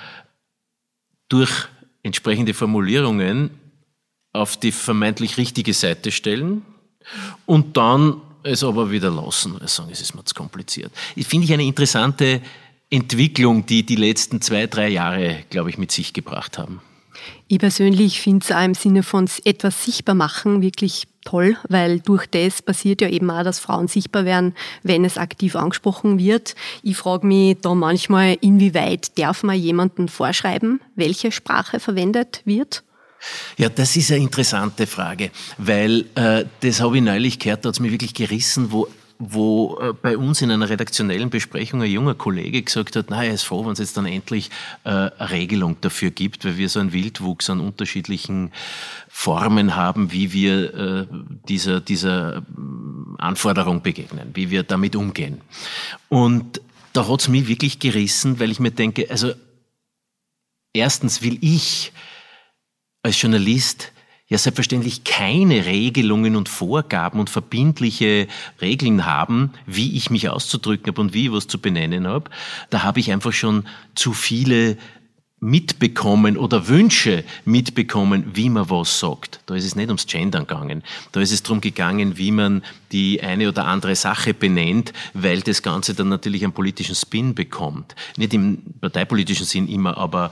durch 1.29 1.50
entsprechende 2.03 2.55
Formulierungen 2.55 3.50
auf 4.35 4.59
die 4.59 4.73
vermeintlich 4.73 5.38
richtige 5.38 5.73
Seite 5.73 6.11
stellen 6.12 6.62
und 7.47 7.77
dann 7.77 8.20
es 8.42 8.62
aber 8.62 8.90
wieder 8.90 9.11
lassen, 9.11 9.57
weil 9.59 9.68
sagen, 9.68 9.88
es 9.90 10.03
ist 10.03 10.14
mir 10.14 10.25
zu 10.25 10.35
kompliziert. 10.35 10.92
Finde 11.16 11.47
ich 11.47 11.53
eine 11.53 11.64
interessante 11.64 12.42
Entwicklung, 12.90 13.64
die 13.64 13.87
die 13.87 13.97
letzten 13.97 14.42
zwei, 14.42 14.66
drei 14.66 14.88
Jahre, 14.88 15.44
glaube 15.49 15.70
ich, 15.70 15.79
mit 15.79 15.90
sich 15.90 16.12
gebracht 16.12 16.59
haben. 16.59 16.83
Ich 17.49 17.59
persönlich 17.59 18.20
finde 18.20 18.44
es 18.44 18.53
auch 18.53 18.64
im 18.64 18.75
Sinne 18.75 19.03
von 19.03 19.31
etwas 19.44 19.85
sichtbar 19.85 20.14
machen 20.14 20.61
wirklich 20.61 21.07
toll, 21.25 21.57
weil 21.68 22.01
durch 22.01 22.27
das 22.27 22.61
passiert 22.61 23.01
ja 23.01 23.09
eben 23.09 23.31
auch, 23.31 23.44
dass 23.44 23.61
Frauen 23.61 23.88
sichtbar 23.88 24.25
werden, 24.25 24.55
wenn 24.83 25.05
es 25.05 25.16
aktiv 25.16 25.57
angesprochen 25.57 26.18
wird. 26.18 26.55
Ich 26.83 26.97
frage 26.97 27.27
mich 27.27 27.57
da 27.62 27.75
manchmal, 27.75 28.37
inwieweit 28.40 29.16
darf 29.18 29.42
man 29.42 29.57
jemanden 29.57 30.09
vorschreiben, 30.09 30.81
welche 30.97 31.33
Sprache 31.33 31.81
verwendet 31.81 32.42
wird? 32.44 32.83
Ja, 33.56 33.68
das 33.68 33.96
ist 33.96 34.10
eine 34.10 34.22
interessante 34.22 34.87
Frage, 34.87 35.30
weil 35.58 36.06
äh, 36.14 36.44
das 36.60 36.80
habe 36.80 36.96
ich 36.96 37.02
neulich 37.02 37.38
gehört, 37.38 37.64
da 37.64 37.68
hat 37.68 37.76
es 37.76 37.80
mich 37.80 37.92
wirklich 37.92 38.14
gerissen, 38.14 38.72
wo 38.72 38.88
wo 39.18 39.78
äh, 39.80 39.92
bei 39.92 40.16
uns 40.16 40.42
in 40.42 40.50
einer 40.50 40.68
redaktionellen 40.68 41.30
Besprechung 41.30 41.82
ein 41.82 41.90
junger 41.90 42.14
Kollege 42.14 42.62
gesagt 42.62 42.96
hat, 42.96 43.06
na, 43.10 43.24
er 43.24 43.34
ist 43.34 43.44
froh, 43.44 43.64
wenn 43.64 43.72
es 43.72 43.78
jetzt 43.78 43.96
dann 43.96 44.06
endlich 44.06 44.50
äh, 44.84 44.90
eine 44.90 45.30
Regelung 45.30 45.76
dafür 45.80 46.10
gibt, 46.10 46.44
weil 46.44 46.56
wir 46.56 46.68
so 46.68 46.80
einen 46.80 46.92
Wildwuchs 46.92 47.48
an 47.48 47.60
unterschiedlichen 47.60 48.50
Formen 49.08 49.76
haben, 49.76 50.12
wie 50.12 50.32
wir 50.32 50.74
äh, 50.74 51.06
dieser, 51.48 51.80
dieser 51.80 52.42
Anforderung 53.18 53.82
begegnen, 53.82 54.30
wie 54.34 54.50
wir 54.50 54.62
damit 54.62 54.96
umgehen. 54.96 55.40
Und 56.08 56.60
da 56.92 57.08
hat's 57.08 57.28
mich 57.28 57.48
wirklich 57.48 57.78
gerissen, 57.78 58.40
weil 58.40 58.50
ich 58.50 58.60
mir 58.60 58.72
denke, 58.72 59.10
also 59.10 59.32
erstens 60.72 61.22
will 61.22 61.38
ich 61.40 61.92
als 63.05 63.21
Journalist 63.21 63.93
ja 64.27 64.38
selbstverständlich 64.38 65.05
keine 65.05 65.67
Regelungen 65.67 66.35
und 66.35 66.49
Vorgaben 66.49 67.21
und 67.21 67.31
verbindliche 67.31 68.27
Regeln 68.61 69.05
haben, 69.05 69.53
wie 69.67 69.97
ich 69.97 70.11
mich 70.11 70.29
auszudrücken 70.29 70.88
habe 70.88 71.01
und 71.03 71.14
wie 71.14 71.27
ich 71.27 71.33
was 71.33 71.47
zu 71.47 71.59
benennen 71.59 72.07
habe. 72.09 72.31
Da 72.71 72.83
habe 72.83 73.01
ich 73.01 73.12
einfach 73.12 73.33
schon 73.33 73.69
zu 73.95 74.14
viele 74.14 74.79
mitbekommen 75.40 76.38
oder 76.38 76.69
Wünsche 76.69 77.23
mitbekommen, 77.45 78.31
wie 78.33 78.49
man 78.49 78.71
was 78.71 78.99
sagt. 78.99 79.40
Da 79.45 79.55
ist 79.55 79.67
es 79.67 79.77
nicht 79.77 79.88
ums 79.88 80.07
Gendern 80.07 80.47
gegangen. 80.47 80.83
Da 81.12 81.21
ist 81.21 81.33
es 81.33 81.43
darum 81.43 81.61
gegangen, 81.61 82.17
wie 82.17 82.31
man 82.31 82.62
die 82.93 83.23
eine 83.23 83.49
oder 83.51 83.67
andere 83.67 83.95
Sache 83.95 84.33
benennt, 84.33 84.95
weil 85.12 85.43
das 85.43 85.61
Ganze 85.61 85.93
dann 85.93 86.09
natürlich 86.09 86.45
einen 86.45 86.55
politischen 86.55 86.95
Spin 86.95 87.35
bekommt. 87.35 87.95
Nicht 88.17 88.33
im 88.33 88.62
parteipolitischen 88.81 89.45
Sinn 89.45 89.69
immer, 89.69 89.99
aber 89.99 90.31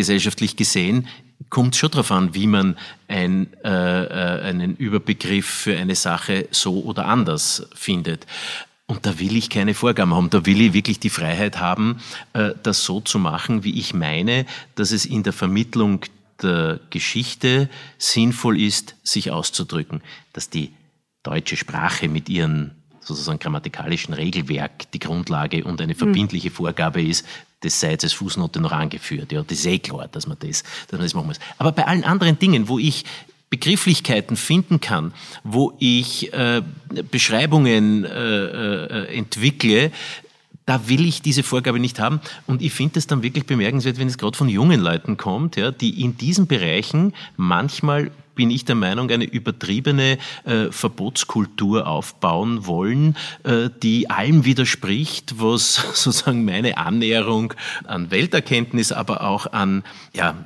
gesamtgesellschaftlich 0.00 0.56
gesehen 0.56 1.08
kommt 1.48 1.74
schon 1.74 1.90
darauf 1.90 2.10
an, 2.10 2.34
wie 2.34 2.46
man 2.46 2.76
ein, 3.08 3.48
äh, 3.64 4.04
äh, 4.04 4.42
einen 4.42 4.76
Überbegriff 4.76 5.46
für 5.46 5.76
eine 5.76 5.94
Sache 5.94 6.48
so 6.50 6.82
oder 6.84 7.06
anders 7.06 7.66
findet. 7.74 8.26
Und 8.86 9.06
da 9.06 9.18
will 9.18 9.36
ich 9.36 9.50
keine 9.50 9.74
Vorgaben 9.74 10.14
haben. 10.14 10.30
Da 10.30 10.44
will 10.46 10.60
ich 10.60 10.72
wirklich 10.74 11.00
die 11.00 11.10
Freiheit 11.10 11.58
haben, 11.58 12.00
äh, 12.34 12.50
das 12.62 12.84
so 12.84 13.00
zu 13.00 13.18
machen, 13.18 13.64
wie 13.64 13.78
ich 13.78 13.94
meine, 13.94 14.46
dass 14.74 14.92
es 14.92 15.06
in 15.06 15.22
der 15.22 15.32
Vermittlung 15.32 16.04
der 16.42 16.80
Geschichte 16.90 17.68
sinnvoll 17.98 18.60
ist, 18.60 18.96
sich 19.02 19.30
auszudrücken. 19.30 20.02
Dass 20.32 20.50
die 20.50 20.72
deutsche 21.22 21.56
Sprache 21.56 22.08
mit 22.08 22.28
ihren 22.28 22.72
sozusagen 23.00 23.38
grammatikalischen 23.38 24.14
Regelwerk 24.14 24.90
die 24.92 24.98
Grundlage 24.98 25.64
und 25.64 25.80
eine 25.80 25.92
hm. 25.92 25.98
verbindliche 25.98 26.50
Vorgabe 26.50 27.02
ist, 27.02 27.26
das 27.60 27.78
sei 27.78 27.92
jetzt 27.92 28.04
als 28.04 28.12
Fußnote 28.14 28.60
noch 28.60 28.72
angeführt. 28.72 29.32
Ja, 29.32 29.42
das 29.42 29.58
ist 29.58 29.66
eh 29.66 29.78
klar, 29.78 30.08
dass 30.08 30.26
man 30.26 30.36
das, 30.40 30.62
dass 30.88 30.92
man 30.92 31.02
das 31.02 31.14
machen 31.14 31.26
muss. 31.26 31.40
Aber 31.58 31.72
bei 31.72 31.86
allen 31.86 32.04
anderen 32.04 32.38
Dingen, 32.38 32.68
wo 32.68 32.78
ich 32.78 33.04
Begrifflichkeiten 33.50 34.36
finden 34.36 34.80
kann, 34.80 35.12
wo 35.42 35.72
ich 35.80 36.32
äh, 36.32 36.62
Beschreibungen 37.10 38.04
äh, 38.04 38.08
äh, 38.08 39.16
entwickle, 39.16 39.90
da 40.70 40.88
will 40.88 41.04
ich 41.04 41.20
diese 41.20 41.42
Vorgabe 41.42 41.80
nicht 41.80 41.98
haben. 41.98 42.20
Und 42.46 42.62
ich 42.62 42.72
finde 42.72 43.00
es 43.00 43.08
dann 43.08 43.24
wirklich 43.24 43.44
bemerkenswert, 43.44 43.98
wenn 43.98 44.06
es 44.06 44.18
gerade 44.18 44.38
von 44.38 44.48
jungen 44.48 44.80
Leuten 44.80 45.16
kommt, 45.16 45.56
ja, 45.56 45.72
die 45.72 46.00
in 46.00 46.16
diesen 46.16 46.46
Bereichen 46.46 47.12
manchmal 47.36 48.12
bin 48.36 48.52
ich 48.52 48.66
der 48.66 48.76
Meinung, 48.76 49.10
eine 49.10 49.24
übertriebene 49.24 50.16
äh, 50.44 50.70
Verbotskultur 50.70 51.88
aufbauen 51.88 52.66
wollen, 52.66 53.16
äh, 53.42 53.68
die 53.82 54.08
allem 54.08 54.44
widerspricht, 54.44 55.40
was 55.40 55.74
sozusagen 55.94 56.44
meine 56.44 56.78
Annäherung 56.78 57.52
an 57.82 58.12
Welterkenntnis, 58.12 58.92
aber 58.92 59.22
auch 59.22 59.52
an 59.52 59.82
ja, 60.14 60.36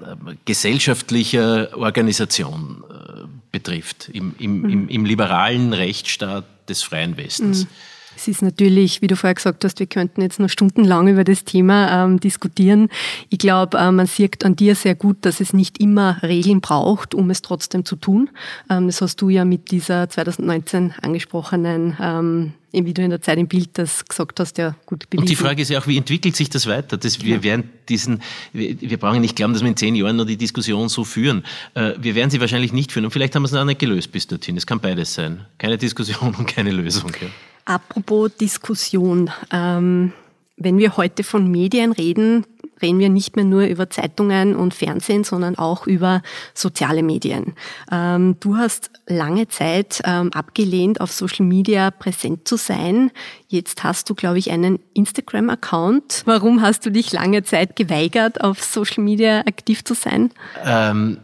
gesellschaftlicher 0.47 1.77
Organisation 1.77 2.83
äh, 2.89 3.27
betrifft, 3.53 4.09
im, 4.11 4.35
im, 4.39 4.63
mhm. 4.63 4.71
im, 4.71 4.89
im 4.89 5.05
liberalen 5.05 5.75
Rechtsstaat 5.75 6.47
des 6.71 6.83
freien 6.83 7.19
Westens. 7.19 7.65
Mhm. 7.65 7.69
Es 8.17 8.29
ist 8.29 8.43
natürlich, 8.43 9.03
wie 9.03 9.07
du 9.07 9.17
vorher 9.17 9.35
gesagt 9.35 9.65
hast, 9.65 9.79
wir 9.81 9.87
könnten 9.87 10.23
jetzt 10.23 10.41
noch 10.41 10.49
stundenlang 10.49 11.09
über 11.09 11.25
das 11.25 11.45
Thema 11.45 12.05
ähm, 12.05 12.21
diskutieren. 12.21 12.89
Ich 13.31 13.39
glaube, 13.39 13.79
äh, 13.79 13.91
man 13.91 14.07
sieht 14.07 14.45
an 14.45 14.57
dir 14.57 14.75
sehr 14.75 14.95
gut, 14.95 15.19
dass 15.23 15.41
es 15.41 15.53
nicht 15.53 15.79
immer 15.79 16.23
Regeln 16.23 16.61
braucht, 16.61 17.15
um 17.15 17.31
es 17.31 17.43
trotzdem 17.43 17.85
zu 17.85 17.97
tun. 17.97 18.31
Ähm, 18.71 18.87
das 18.87 19.01
hast 19.01 19.21
du 19.21 19.29
ja 19.29 19.45
mit 19.45 19.71
dieser 19.71 20.09
2019 20.09 20.95
angesprochenen 21.03 21.97
ähm, 22.01 22.53
wie 22.83 22.93
du 22.93 23.03
in 23.03 23.11
der 23.11 23.21
Zeit 23.21 23.39
im 23.39 23.47
Bild 23.47 23.71
das 23.75 24.05
gesagt 24.05 24.41
hast, 24.41 24.59
ja 24.59 24.75
gut 24.87 25.09
bewiesen. 25.09 25.21
Und 25.21 25.29
die 25.29 25.37
Frage 25.37 25.63
ist 25.63 25.69
ja 25.69 25.79
auch, 25.79 25.87
wie 25.87 25.97
entwickelt 25.97 26.35
sich 26.35 26.51
das 26.51 26.67
weiter? 26.67 26.97
Das, 26.97 27.23
wir 27.23 27.45
werden 27.45 27.71
diesen, 27.89 28.21
wir, 28.53 28.81
wir, 28.81 28.97
brauchen 28.97 29.21
nicht 29.21 29.37
glauben, 29.37 29.53
dass 29.53 29.63
wir 29.63 29.69
in 29.69 29.77
zehn 29.77 29.95
Jahren 29.95 30.17
noch 30.17 30.25
die 30.25 30.37
Diskussion 30.37 30.89
so 30.89 31.05
führen. 31.05 31.45
Äh, 31.75 31.93
wir 31.99 32.17
werden 32.17 32.31
sie 32.31 32.41
wahrscheinlich 32.41 32.73
nicht 32.73 32.91
führen 32.91 33.05
und 33.05 33.13
vielleicht 33.13 33.37
haben 33.37 33.43
wir 33.43 33.47
es 33.47 33.53
noch 33.53 33.65
nicht 33.65 33.79
gelöst 33.79 34.11
bis 34.11 34.27
dorthin. 34.27 34.57
Es 34.57 34.67
kann 34.67 34.81
beides 34.81 35.15
sein. 35.15 35.47
Keine 35.59 35.79
Diskussion 35.79 36.35
und 36.39 36.47
keine 36.47 36.73
Lösung. 36.73 37.13
Ja. 37.21 37.29
Apropos 37.65 38.31
Diskussion. 38.37 39.31
Ähm, 39.51 40.13
wenn 40.57 40.79
wir 40.79 40.97
heute 40.97 41.25
von 41.25 41.51
Medien 41.51 41.93
reden, 41.93 42.47
reden 42.81 42.99
wir 42.99 43.09
nicht 43.09 43.37
mehr 43.37 43.45
nur 43.45 43.65
über 43.65 43.91
Zeitungen 43.91 44.55
und 44.55 44.75
Fernsehen, 44.75 45.25
sondern 45.25 45.57
auch 45.57 45.87
über 45.87 46.23
soziale 46.53 47.03
Medien. 47.03 47.55
Ähm, 47.91 48.37
du 48.41 48.57
hast 48.57 48.91
lange 49.07 49.49
Zeit 49.49 50.01
ähm, 50.05 50.33
abgelehnt, 50.33 51.01
auf 51.01 51.11
Social 51.11 51.47
Media 51.47 51.91
präsent 51.91 52.47
zu 52.47 52.57
sein. 52.57 53.11
Jetzt 53.49 53.83
hast 53.85 54.11
du, 54.11 54.15
glaube 54.15 54.39
ich, 54.39 54.51
einen 54.51 54.79
Instagram-Account. 54.95 56.23
Warum 56.27 56.63
hast 56.63 56.85
du 56.87 56.91
dich 56.91 57.13
lange 57.13 57.43
Zeit 57.43 57.77
geweigert, 57.77 58.41
auf 58.43 58.63
Social 58.63 59.03
Media 59.03 59.41
aktiv 59.41 59.85
zu 59.85 59.95
sein? 59.95 60.31
Ähm, 60.65 61.19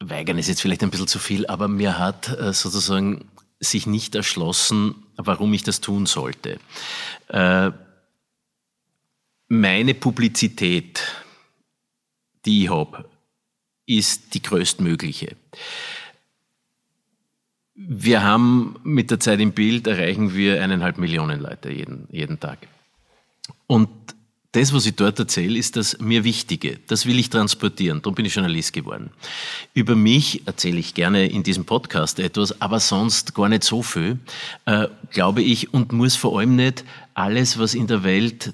weigern 0.00 0.38
ist 0.38 0.48
jetzt 0.48 0.60
vielleicht 0.60 0.82
ein 0.82 0.90
bisschen 0.90 1.08
zu 1.08 1.18
viel, 1.18 1.46
aber 1.46 1.68
mir 1.68 1.98
hat 1.98 2.28
äh, 2.38 2.52
sozusagen 2.52 3.26
sich 3.60 3.86
nicht 3.86 4.14
erschlossen, 4.14 5.01
warum 5.16 5.52
ich 5.54 5.62
das 5.62 5.80
tun 5.80 6.06
sollte. 6.06 6.58
Äh, 7.28 7.70
meine 9.48 9.94
Publizität, 9.94 11.02
die 12.44 12.64
ich 12.64 12.70
habe, 12.70 13.08
ist 13.86 14.34
die 14.34 14.42
größtmögliche. 14.42 15.36
Wir 17.74 18.22
haben 18.22 18.76
mit 18.82 19.10
der 19.10 19.20
Zeit 19.20 19.40
im 19.40 19.52
Bild 19.52 19.86
erreichen 19.86 20.34
wir 20.34 20.62
eineinhalb 20.62 20.98
Millionen 20.98 21.40
Leute 21.40 21.70
jeden, 21.70 22.06
jeden 22.10 22.38
Tag. 22.38 22.58
Und 23.66 23.88
das, 24.52 24.74
was 24.74 24.84
ich 24.84 24.94
dort 24.94 25.18
erzähle, 25.18 25.58
ist 25.58 25.76
das 25.76 25.98
mir 25.98 26.24
Wichtige. 26.24 26.78
Das 26.86 27.06
will 27.06 27.18
ich 27.18 27.30
transportieren. 27.30 28.02
Darum 28.02 28.14
bin 28.14 28.26
ich 28.26 28.34
Journalist 28.34 28.74
geworden. 28.74 29.10
Über 29.72 29.96
mich 29.96 30.46
erzähle 30.46 30.78
ich 30.78 30.92
gerne 30.92 31.26
in 31.26 31.42
diesem 31.42 31.64
Podcast 31.64 32.18
etwas, 32.18 32.60
aber 32.60 32.78
sonst 32.78 33.34
gar 33.34 33.48
nicht 33.48 33.64
so 33.64 33.82
viel, 33.82 34.18
äh, 34.66 34.88
glaube 35.10 35.42
ich, 35.42 35.72
und 35.72 35.92
muss 35.92 36.16
vor 36.16 36.38
allem 36.38 36.56
nicht 36.56 36.84
alles, 37.14 37.58
was 37.58 37.72
in 37.72 37.86
der 37.86 38.04
Welt, 38.04 38.52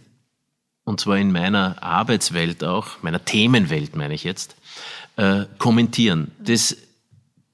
und 0.84 1.00
zwar 1.00 1.18
in 1.18 1.32
meiner 1.32 1.82
Arbeitswelt 1.82 2.62
auch, 2.62 3.02
meiner 3.02 3.24
Themenwelt 3.24 3.96
meine 3.96 4.14
ich 4.14 4.22
jetzt, 4.22 4.54
äh, 5.16 5.46
kommentieren. 5.58 6.30
Das 6.38 6.76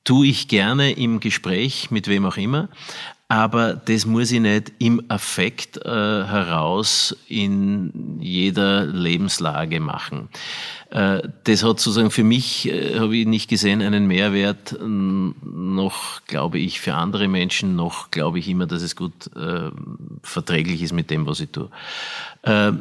tue 0.05 0.27
ich 0.27 0.49
gerne 0.49 0.93
im 0.93 1.19
Gespräch 1.19 1.91
mit 1.91 2.09
wem 2.09 2.27
auch 2.27 2.37
immer, 2.37 2.69
aber 3.29 3.75
das 3.75 4.05
muss 4.05 4.31
ich 4.31 4.41
nicht 4.41 4.73
im 4.79 5.03
Affekt 5.09 5.79
äh, 5.79 5.89
heraus 5.89 7.17
in 7.27 8.19
jeder 8.21 8.85
Lebenslage 8.85 9.81
machen. 9.81 10.29
Äh, 10.91 11.23
das 11.45 11.63
hat 11.63 11.81
sozusagen 11.81 12.11
für 12.11 12.23
mich, 12.23 12.69
äh, 12.69 12.99
habe 12.99 13.17
ich 13.17 13.27
nicht 13.27 13.49
gesehen, 13.49 13.81
einen 13.81 14.07
Mehrwert, 14.07 14.77
noch 14.81 16.25
glaube 16.27 16.59
ich 16.59 16.81
für 16.81 16.95
andere 16.95 17.29
Menschen, 17.29 17.77
noch 17.77 18.11
glaube 18.11 18.39
ich 18.39 18.49
immer, 18.49 18.67
dass 18.67 18.83
es 18.83 18.95
gut 18.95 19.31
äh, 19.35 19.71
verträglich 20.23 20.83
ist 20.83 20.93
mit 20.93 21.11
dem, 21.11 21.27
was 21.27 21.41
ich 21.41 21.51
tue. 21.51 21.71
Äh, 22.43 22.73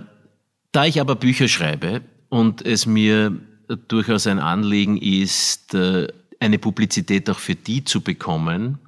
da 0.74 0.86
ich 0.86 1.00
aber 1.00 1.16
Bücher 1.16 1.48
schreibe 1.48 2.02
und 2.30 2.66
es 2.66 2.86
mir 2.86 3.34
durchaus 3.88 4.28
ein 4.28 4.40
Anliegen 4.40 4.98
ist, 4.98 5.74
äh, 5.74 6.08
eine 6.40 6.60
Publizität 6.60 7.30
auch 7.30 7.40
für 7.40 7.56
die 7.56 7.84
zu 7.84 8.02
bekommen, 8.02 8.80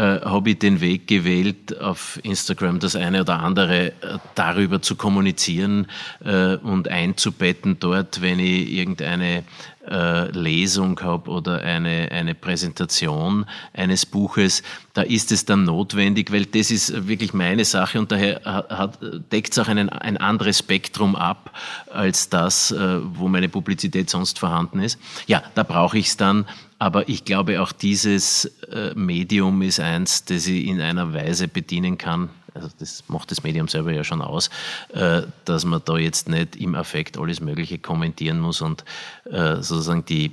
äh, 0.00 0.22
habe 0.22 0.50
ich 0.50 0.58
den 0.58 0.80
Weg 0.80 1.06
gewählt, 1.08 1.78
auf 1.78 2.18
Instagram 2.22 2.78
das 2.78 2.96
eine 2.96 3.20
oder 3.20 3.40
andere 3.40 3.88
äh, 3.88 3.92
darüber 4.34 4.80
zu 4.80 4.96
kommunizieren 4.96 5.88
äh, 6.24 6.56
und 6.56 6.88
einzubetten 6.88 7.76
dort, 7.80 8.22
wenn 8.22 8.38
ich 8.38 8.72
irgendeine 8.72 9.44
äh, 9.90 10.30
Lesung 10.30 11.00
habe 11.00 11.30
oder 11.30 11.60
eine, 11.62 12.10
eine 12.10 12.34
Präsentation 12.34 13.46
eines 13.72 14.06
Buches, 14.06 14.62
da 14.94 15.02
ist 15.02 15.32
es 15.32 15.44
dann 15.44 15.64
notwendig, 15.64 16.32
weil 16.32 16.46
das 16.46 16.70
ist 16.70 17.08
wirklich 17.08 17.32
meine 17.32 17.64
Sache 17.64 17.98
und 17.98 18.10
daher 18.10 18.40
hat, 18.44 18.98
deckt 19.32 19.52
es 19.52 19.58
auch 19.58 19.68
einen, 19.68 19.88
ein 19.88 20.16
anderes 20.16 20.58
Spektrum 20.58 21.16
ab 21.16 21.56
als 21.92 22.28
das, 22.28 22.70
äh, 22.70 22.98
wo 23.02 23.28
meine 23.28 23.48
Publizität 23.48 24.10
sonst 24.10 24.38
vorhanden 24.38 24.80
ist. 24.80 24.98
Ja, 25.26 25.42
da 25.54 25.62
brauche 25.62 25.98
ich 25.98 26.06
es 26.06 26.16
dann, 26.16 26.46
aber 26.78 27.08
ich 27.08 27.24
glaube 27.24 27.60
auch 27.60 27.72
dieses 27.72 28.46
äh, 28.72 28.94
Medium 28.94 29.62
ist 29.62 29.80
eins, 29.80 30.24
das 30.24 30.46
ich 30.46 30.66
in 30.66 30.80
einer 30.80 31.12
Weise 31.12 31.46
bedienen 31.46 31.98
kann, 31.98 32.30
also 32.54 32.68
das 32.78 33.04
macht 33.08 33.30
das 33.30 33.42
Medium 33.42 33.68
selber 33.68 33.92
ja 33.92 34.04
schon 34.04 34.22
aus, 34.22 34.50
äh, 34.90 35.22
dass 35.44 35.64
man 35.64 35.82
da 35.84 35.96
jetzt 35.96 36.28
nicht 36.28 36.56
im 36.56 36.74
Affekt 36.74 37.18
alles 37.18 37.40
Mögliche 37.40 37.78
kommentieren 37.78 38.40
muss 38.40 38.60
und 38.60 38.84
äh, 39.24 39.56
sozusagen 39.56 40.04
die, 40.04 40.32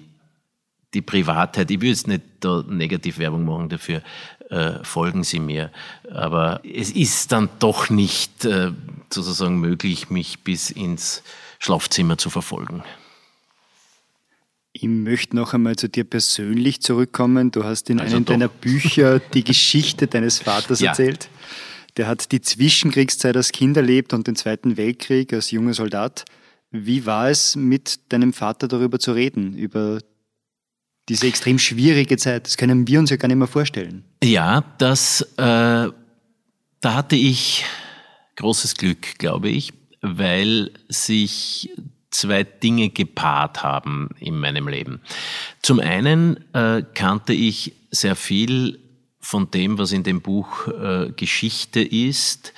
die 0.93 1.01
Privatheit, 1.01 1.69
ich 1.71 1.82
will 1.82 1.89
jetzt 1.89 2.08
nicht 2.08 2.23
da 2.39 2.63
negativ 2.67 3.19
Werbung 3.19 3.45
machen 3.45 3.69
dafür, 3.69 4.01
äh, 4.49 4.84
folgen 4.84 5.23
Sie 5.23 5.39
mir. 5.39 5.71
Aber 6.12 6.62
es 6.63 6.91
ist 6.91 7.32
dann 7.32 7.49
doch 7.60 7.89
nicht 7.89 8.47
sozusagen 9.10 9.60
möglich, 9.60 10.10
mich 10.10 10.39
bis 10.39 10.69
ins 10.69 11.23
Schlafzimmer 11.60 12.17
zu 12.17 12.30
verfolgen. 12.30 12.84
Ich 14.71 14.84
möchte 14.84 15.36
noch 15.36 15.53
einmal 15.53 15.75
zu 15.75 15.89
dir 15.89 16.03
persönlich 16.03 16.82
zurückkommen. 16.82 17.49
Du 17.51 17.63
hast 17.63 17.89
in 17.89 17.99
also 17.99 18.15
einem 18.15 18.25
doch. 18.25 18.34
deiner 18.34 18.47
Bücher 18.47 19.19
die 19.19 19.43
Geschichte 19.43 20.06
deines 20.08 20.39
Vaters 20.39 20.80
ja. 20.80 20.89
erzählt 20.89 21.30
der 21.97 22.07
hat 22.07 22.31
die 22.31 22.41
Zwischenkriegszeit 22.41 23.36
als 23.36 23.51
Kind 23.51 23.75
erlebt 23.75 24.13
und 24.13 24.27
den 24.27 24.36
Zweiten 24.36 24.77
Weltkrieg 24.77 25.33
als 25.33 25.51
junger 25.51 25.73
Soldat. 25.73 26.25
Wie 26.71 27.05
war 27.05 27.29
es, 27.29 27.55
mit 27.55 28.12
deinem 28.12 28.33
Vater 28.33 28.67
darüber 28.67 28.99
zu 28.99 29.13
reden, 29.13 29.55
über 29.55 29.99
diese 31.10 31.27
extrem 31.27 31.57
schwierige 31.57 32.17
Zeit? 32.17 32.45
Das 32.45 32.57
können 32.57 32.88
wir 32.88 32.99
uns 32.99 33.10
ja 33.10 33.17
gar 33.17 33.27
nicht 33.27 33.38
mehr 33.38 33.47
vorstellen. 33.47 34.03
Ja, 34.23 34.63
das, 34.77 35.21
äh, 35.21 35.36
da 35.38 35.91
hatte 36.83 37.15
ich 37.15 37.65
großes 38.36 38.75
Glück, 38.75 39.17
glaube 39.17 39.49
ich, 39.49 39.73
weil 40.01 40.71
sich 40.89 41.71
zwei 42.12 42.43
Dinge 42.43 42.89
gepaart 42.89 43.63
haben 43.63 44.10
in 44.19 44.38
meinem 44.39 44.67
Leben. 44.67 45.01
Zum 45.62 45.79
einen 45.79 46.38
äh, 46.53 46.83
kannte 46.93 47.33
ich 47.33 47.73
sehr 47.91 48.15
viel 48.15 48.79
von 49.28 49.52
dem, 49.52 49.78
was 49.78 49.92
in 49.92 50.04
dem 50.04 50.22
Buch 50.22 50.68
äh, 50.68 51.12
Geschichte 51.12 51.82
ist, 51.82 52.54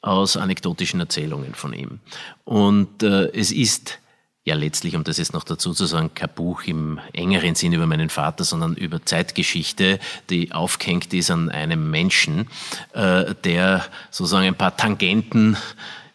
aus 0.00 0.38
anekdotischen 0.38 0.98
Erzählungen 0.98 1.54
von 1.54 1.74
ihm. 1.74 2.00
Und 2.44 3.02
äh, 3.02 3.28
es 3.34 3.52
ist 3.52 3.98
ja 4.42 4.54
letztlich, 4.54 4.96
um 4.96 5.04
das 5.04 5.18
jetzt 5.18 5.34
noch 5.34 5.44
dazu 5.44 5.74
zu 5.74 5.84
sagen, 5.84 6.12
kein 6.14 6.30
Buch 6.34 6.62
im 6.62 6.98
engeren 7.12 7.54
Sinn 7.54 7.74
über 7.74 7.86
meinen 7.86 8.08
Vater, 8.08 8.44
sondern 8.44 8.76
über 8.76 9.04
Zeitgeschichte, 9.04 9.98
die 10.30 10.52
aufgehängt 10.52 11.12
ist 11.12 11.30
an 11.30 11.50
einem 11.50 11.90
Menschen, 11.90 12.48
äh, 12.94 13.34
der 13.44 13.84
sozusagen 14.10 14.46
ein 14.46 14.54
paar 14.54 14.74
Tangenten 14.74 15.58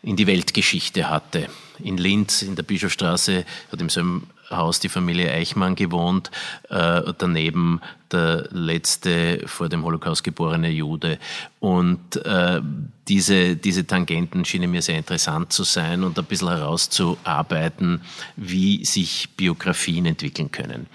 in 0.02 0.16
die 0.16 0.26
Weltgeschichte 0.26 1.12
hatte. 1.12 1.48
In 1.78 1.98
Linz, 1.98 2.42
in 2.42 2.56
der 2.56 2.64
Bischofstraße, 2.64 3.46
hat 3.72 3.82
im 3.82 3.90
selben 3.90 4.32
Haus 4.52 4.80
die 4.80 4.90
Familie 4.90 5.32
Eichmann 5.32 5.76
gewohnt, 5.76 6.32
äh, 6.70 7.02
daneben 7.18 7.82
der 8.12 8.48
letzte 8.52 9.44
vor 9.46 9.70
dem 9.70 9.84
Holocaust 9.84 10.24
geborene 10.24 10.70
Jude. 10.70 11.18
Und 11.60 12.18
äh, 12.26 12.62
diese, 13.08 13.56
diese 13.56 13.88
Tangenten 13.88 14.46
schienen 14.46 14.72
mir 14.72 14.82
sehr 14.82 14.98
interessant 14.98 15.52
zu 15.54 15.64
sein 15.64 16.04
und 16.04 16.18
ein 16.18 16.26
bisschen 16.26 16.50
herauszuarbeiten, 16.50 18.02
wie 18.36 18.86
sich 18.86 19.30
Biografien 19.36 20.06
entwickeln 20.06 20.52
können. 20.52 20.88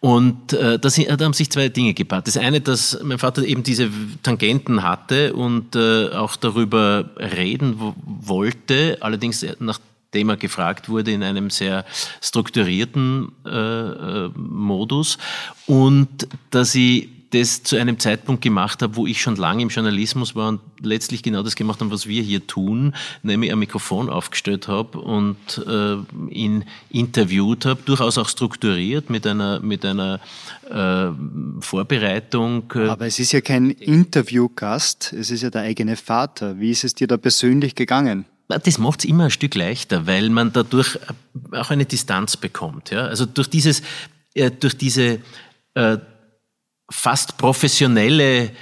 Und 0.00 0.52
äh, 0.52 0.78
da, 0.78 0.90
sind, 0.90 1.08
da 1.08 1.24
haben 1.24 1.32
sich 1.32 1.50
zwei 1.50 1.68
Dinge 1.68 1.94
gepaart. 1.94 2.26
Das 2.26 2.36
eine, 2.36 2.60
dass 2.60 2.98
mein 3.02 3.18
Vater 3.18 3.42
eben 3.44 3.62
diese 3.62 3.90
Tangenten 4.22 4.82
hatte 4.82 5.34
und 5.34 5.76
äh, 5.76 6.10
auch 6.10 6.36
darüber 6.36 7.10
reden 7.16 7.94
wollte, 8.04 8.98
allerdings 9.00 9.44
nach 9.58 9.78
er 10.12 10.36
gefragt 10.36 10.88
wurde 10.88 11.12
in 11.12 11.22
einem 11.22 11.50
sehr 11.50 11.84
strukturierten 12.22 13.32
äh, 13.44 13.50
äh, 13.50 14.30
Modus 14.34 15.18
und 15.66 16.28
dass 16.50 16.74
ich 16.74 17.08
das 17.30 17.62
zu 17.62 17.76
einem 17.76 17.98
Zeitpunkt 17.98 18.42
gemacht 18.42 18.82
habe, 18.82 18.96
wo 18.96 19.06
ich 19.06 19.20
schon 19.20 19.36
lange 19.36 19.62
im 19.62 19.68
Journalismus 19.68 20.34
war 20.34 20.48
und 20.48 20.60
letztlich 20.80 21.22
genau 21.22 21.42
das 21.42 21.56
gemacht 21.56 21.80
habe, 21.80 21.90
was 21.90 22.06
wir 22.06 22.22
hier 22.22 22.46
tun, 22.46 22.94
nämlich 23.22 23.52
ein 23.52 23.58
Mikrofon 23.58 24.08
aufgestellt 24.08 24.68
habe 24.68 24.98
und 24.98 25.36
äh, 25.66 25.96
ihn 26.32 26.64
interviewt 26.90 27.66
habe, 27.66 27.80
durchaus 27.84 28.18
auch 28.18 28.28
strukturiert 28.28 29.10
mit 29.10 29.26
einer, 29.26 29.60
mit 29.60 29.84
einer 29.84 30.20
äh, 30.70 31.08
Vorbereitung. 31.60 32.72
Aber 32.72 33.06
es 33.06 33.18
ist 33.18 33.32
ja 33.32 33.40
kein 33.40 33.70
Interviewgast, 33.70 35.12
es 35.12 35.30
ist 35.30 35.42
ja 35.42 35.50
der 35.50 35.62
eigene 35.62 35.96
Vater. 35.96 36.58
Wie 36.58 36.70
ist 36.70 36.84
es 36.84 36.94
dir 36.94 37.06
da 37.06 37.16
persönlich 37.16 37.74
gegangen? 37.74 38.26
Das 38.48 38.78
macht 38.78 39.00
es 39.00 39.04
immer 39.06 39.24
ein 39.24 39.30
Stück 39.30 39.54
leichter, 39.54 40.06
weil 40.06 40.30
man 40.30 40.52
dadurch 40.52 40.98
auch 41.52 41.70
eine 41.70 41.84
Distanz 41.84 42.36
bekommt. 42.36 42.90
Ja? 42.90 43.06
Also 43.06 43.26
durch 43.26 43.48
dieses, 43.48 43.82
äh, 44.34 44.50
durch 44.50 44.76
diese 44.76 45.20
äh, 45.74 45.98
fast 46.90 47.38
professionelle 47.38 48.52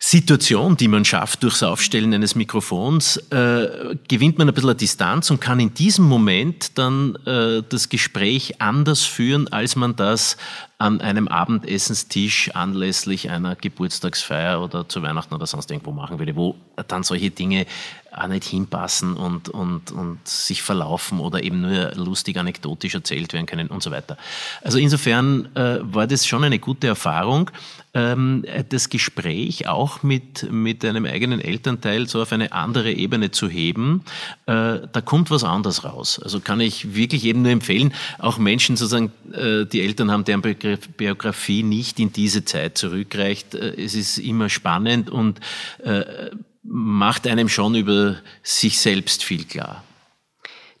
Situation, 0.00 0.76
die 0.76 0.86
man 0.86 1.04
schafft 1.04 1.42
durchs 1.42 1.62
Aufstellen 1.62 2.14
eines 2.14 2.36
Mikrofons, 2.36 3.16
äh, 3.30 3.96
gewinnt 4.06 4.38
man 4.38 4.48
ein 4.48 4.54
bisschen 4.54 4.76
Distanz 4.76 5.30
und 5.30 5.40
kann 5.40 5.58
in 5.58 5.74
diesem 5.74 6.04
Moment 6.04 6.78
dann 6.78 7.16
äh, 7.26 7.62
das 7.68 7.88
Gespräch 7.88 8.60
anders 8.60 9.02
führen, 9.02 9.48
als 9.48 9.74
man 9.74 9.96
das 9.96 10.36
an 10.78 11.00
einem 11.00 11.26
Abendessenstisch 11.26 12.54
anlässlich 12.54 13.30
einer 13.30 13.56
Geburtstagsfeier 13.56 14.62
oder 14.62 14.88
zu 14.88 15.02
Weihnachten 15.02 15.34
oder 15.34 15.46
sonst 15.46 15.70
irgendwo 15.72 15.90
machen 15.90 16.20
würde, 16.20 16.36
wo 16.36 16.54
dann 16.86 17.02
solche 17.02 17.30
Dinge 17.30 17.66
auch 18.12 18.28
nicht 18.28 18.44
hinpassen 18.44 19.14
und, 19.14 19.48
und, 19.48 19.90
und 19.90 20.26
sich 20.26 20.62
verlaufen 20.62 21.20
oder 21.20 21.42
eben 21.42 21.60
nur 21.60 21.92
lustig 21.94 22.36
anekdotisch 22.38 22.94
erzählt 22.94 23.32
werden 23.32 23.46
können 23.46 23.68
und 23.68 23.82
so 23.82 23.90
weiter. 23.90 24.16
Also 24.62 24.78
insofern 24.78 25.54
äh, 25.54 25.78
war 25.82 26.06
das 26.06 26.26
schon 26.26 26.44
eine 26.44 26.58
gute 26.58 26.86
Erfahrung, 26.86 27.50
ähm, 27.94 28.44
das 28.68 28.88
Gespräch 28.88 29.68
auch 29.68 30.02
mit, 30.02 30.50
mit 30.50 30.84
einem 30.84 31.04
eigenen 31.04 31.40
Elternteil 31.40 32.08
so 32.08 32.22
auf 32.22 32.32
eine 32.32 32.52
andere 32.52 32.92
Ebene 32.92 33.30
zu 33.30 33.48
heben. 33.48 34.04
Äh, 34.46 34.80
da 34.90 35.00
kommt 35.04 35.30
was 35.30 35.44
anderes 35.44 35.84
raus. 35.84 36.20
Also 36.22 36.40
kann 36.40 36.60
ich 36.60 36.94
wirklich 36.94 37.24
eben 37.24 37.42
nur 37.42 37.52
empfehlen, 37.52 37.92
auch 38.18 38.38
Menschen 38.38 38.76
sozusagen, 38.76 39.12
äh, 39.32 39.66
die 39.66 39.82
Eltern 39.82 40.10
haben, 40.10 40.24
deren 40.24 40.42
Biografie 40.76 41.62
nicht 41.62 41.98
in 41.98 42.12
diese 42.12 42.44
Zeit 42.44 42.76
zurückreicht. 42.78 43.54
Äh, 43.54 43.82
es 43.82 43.94
ist 43.94 44.18
immer 44.18 44.48
spannend 44.48 45.10
und 45.10 45.40
äh, 45.82 46.30
macht 46.62 47.26
einem 47.26 47.48
schon 47.48 47.74
über 47.74 48.16
sich 48.42 48.78
selbst 48.78 49.24
viel 49.24 49.44
klar. 49.44 49.84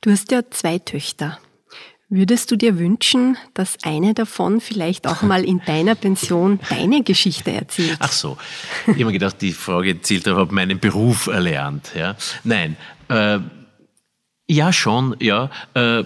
Du 0.00 0.10
hast 0.10 0.30
ja 0.30 0.42
zwei 0.50 0.78
Töchter. 0.78 1.38
Würdest 2.10 2.50
du 2.50 2.56
dir 2.56 2.78
wünschen, 2.78 3.36
dass 3.52 3.76
eine 3.82 4.14
davon 4.14 4.62
vielleicht 4.62 5.06
auch 5.06 5.20
mal 5.20 5.44
in 5.44 5.60
deiner 5.66 5.94
Pension 5.94 6.58
deine 6.70 7.02
Geschichte 7.02 7.52
erzählt? 7.52 7.98
Ach 7.98 8.12
so, 8.12 8.38
ich 8.86 8.94
habe 8.94 9.04
mir 9.04 9.12
gedacht, 9.12 9.42
die 9.42 9.52
Frage 9.52 10.00
zielt 10.00 10.26
darauf, 10.26 10.44
ob 10.44 10.52
meinen 10.52 10.78
Beruf 10.78 11.26
erlernt. 11.26 11.92
Ja? 11.94 12.16
Nein, 12.44 12.78
äh, 13.10 13.40
ja 14.48 14.72
schon, 14.72 15.16
ja, 15.20 15.50
äh, 15.74 16.04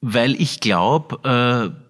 weil 0.00 0.40
ich 0.40 0.60
glaube, 0.60 1.74
äh, 1.74 1.81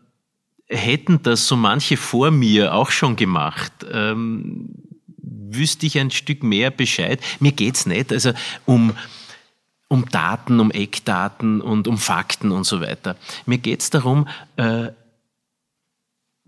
hätten 0.72 1.22
das 1.22 1.46
so 1.46 1.56
manche 1.56 1.96
vor 1.96 2.30
mir 2.30 2.74
auch 2.74 2.90
schon 2.90 3.16
gemacht, 3.16 3.72
ähm, 3.92 4.70
wüsste 5.18 5.86
ich 5.86 5.98
ein 5.98 6.10
Stück 6.10 6.42
mehr 6.42 6.70
Bescheid. 6.70 7.20
Mir 7.40 7.52
geht's 7.52 7.86
nicht 7.86 8.12
also 8.12 8.32
um, 8.64 8.94
um 9.88 10.08
Daten, 10.08 10.60
um 10.60 10.70
Eckdaten 10.70 11.60
und 11.60 11.86
um 11.88 11.98
Fakten 11.98 12.52
und 12.52 12.64
so 12.64 12.80
weiter. 12.80 13.16
Mir 13.46 13.58
geht's 13.58 13.90
darum, 13.90 14.28
äh, 14.56 14.88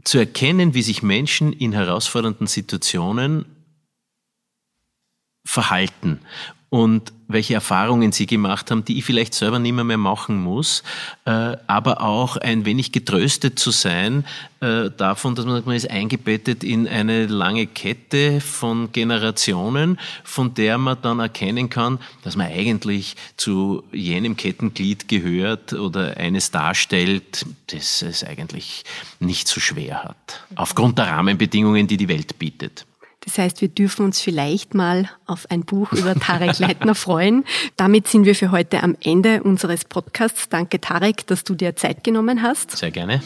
zu 0.04 0.18
erkennen, 0.18 0.74
wie 0.74 0.82
sich 0.82 1.02
Menschen 1.02 1.52
in 1.52 1.72
herausfordernden 1.72 2.46
Situationen 2.46 3.46
verhalten 5.54 6.20
und 6.74 7.12
welche 7.28 7.54
Erfahrungen 7.54 8.10
sie 8.10 8.26
gemacht 8.26 8.72
haben, 8.72 8.84
die 8.84 8.98
ich 8.98 9.04
vielleicht 9.04 9.32
selber 9.32 9.60
nicht 9.60 9.74
mehr, 9.74 9.84
mehr 9.84 9.96
machen 9.96 10.42
muss, 10.42 10.82
äh, 11.24 11.56
aber 11.68 12.02
auch 12.02 12.36
ein 12.36 12.64
wenig 12.64 12.90
getröstet 12.90 13.60
zu 13.60 13.70
sein 13.70 14.24
äh, 14.58 14.90
davon, 14.90 15.36
dass 15.36 15.44
man 15.44 15.54
sagt, 15.54 15.66
man 15.68 15.76
ist 15.76 15.88
eingebettet 15.88 16.64
in 16.64 16.88
eine 16.88 17.26
lange 17.26 17.68
Kette 17.68 18.40
von 18.40 18.90
Generationen, 18.90 20.00
von 20.24 20.54
der 20.54 20.76
man 20.76 20.98
dann 21.00 21.20
erkennen 21.20 21.70
kann, 21.70 22.00
dass 22.24 22.34
man 22.34 22.48
eigentlich 22.48 23.14
zu 23.36 23.84
jenem 23.92 24.36
Kettenglied 24.36 25.06
gehört 25.06 25.74
oder 25.74 26.16
eines 26.16 26.50
darstellt, 26.50 27.46
das 27.68 28.02
es 28.02 28.24
eigentlich 28.24 28.82
nicht 29.20 29.46
so 29.46 29.60
schwer 29.60 30.02
hat, 30.02 30.44
aufgrund 30.56 30.98
der 30.98 31.06
Rahmenbedingungen, 31.06 31.86
die 31.86 31.98
die 31.98 32.08
Welt 32.08 32.36
bietet. 32.40 32.84
Das 33.24 33.38
heißt, 33.38 33.60
wir 33.60 33.68
dürfen 33.68 34.04
uns 34.04 34.20
vielleicht 34.20 34.74
mal 34.74 35.08
auf 35.26 35.50
ein 35.50 35.64
Buch 35.64 35.92
über 35.92 36.14
Tarek 36.14 36.58
Leitner 36.58 36.94
freuen. 36.94 37.44
Damit 37.76 38.08
sind 38.08 38.24
wir 38.24 38.34
für 38.34 38.50
heute 38.50 38.82
am 38.82 38.96
Ende 39.02 39.42
unseres 39.42 39.84
Podcasts. 39.84 40.48
Danke, 40.48 40.80
Tarek, 40.80 41.26
dass 41.26 41.44
du 41.44 41.54
dir 41.54 41.76
Zeit 41.76 42.04
genommen 42.04 42.42
hast. 42.42 42.72
Sehr 42.72 42.90
gerne. 42.90 43.22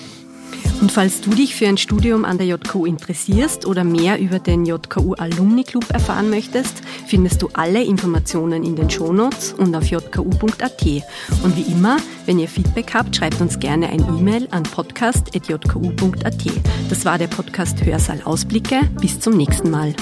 Und 0.80 0.92
falls 0.92 1.20
du 1.20 1.30
dich 1.30 1.56
für 1.56 1.66
ein 1.66 1.76
Studium 1.76 2.24
an 2.24 2.38
der 2.38 2.46
JKU 2.46 2.87
interessierst 2.87 3.66
oder 3.66 3.82
mehr 3.82 4.20
über 4.20 4.38
den 4.38 4.64
JKU 4.64 5.14
Alumni 5.14 5.64
Club 5.64 5.90
erfahren 5.90 6.30
möchtest, 6.30 6.82
findest 7.06 7.42
du 7.42 7.48
alle 7.52 7.82
Informationen 7.82 8.62
in 8.62 8.76
den 8.76 8.88
Shownotes 8.88 9.54
und 9.54 9.74
auf 9.74 9.90
jku.at. 9.90 10.87
Und 11.42 11.56
wie 11.56 11.72
immer, 11.72 11.96
wenn 12.26 12.38
ihr 12.38 12.48
Feedback 12.48 12.94
habt, 12.94 13.16
schreibt 13.16 13.40
uns 13.40 13.58
gerne 13.58 13.88
ein 13.88 14.00
E-Mail 14.00 14.46
an 14.50 14.62
podcast.jku.at. 14.62 16.44
Das 16.88 17.04
war 17.04 17.18
der 17.18 17.26
Podcast 17.26 17.84
Hörsaal 17.84 18.22
Ausblicke. 18.24 18.80
Bis 19.00 19.18
zum 19.18 19.37
nächsten 19.37 19.70
Mal. 19.70 19.94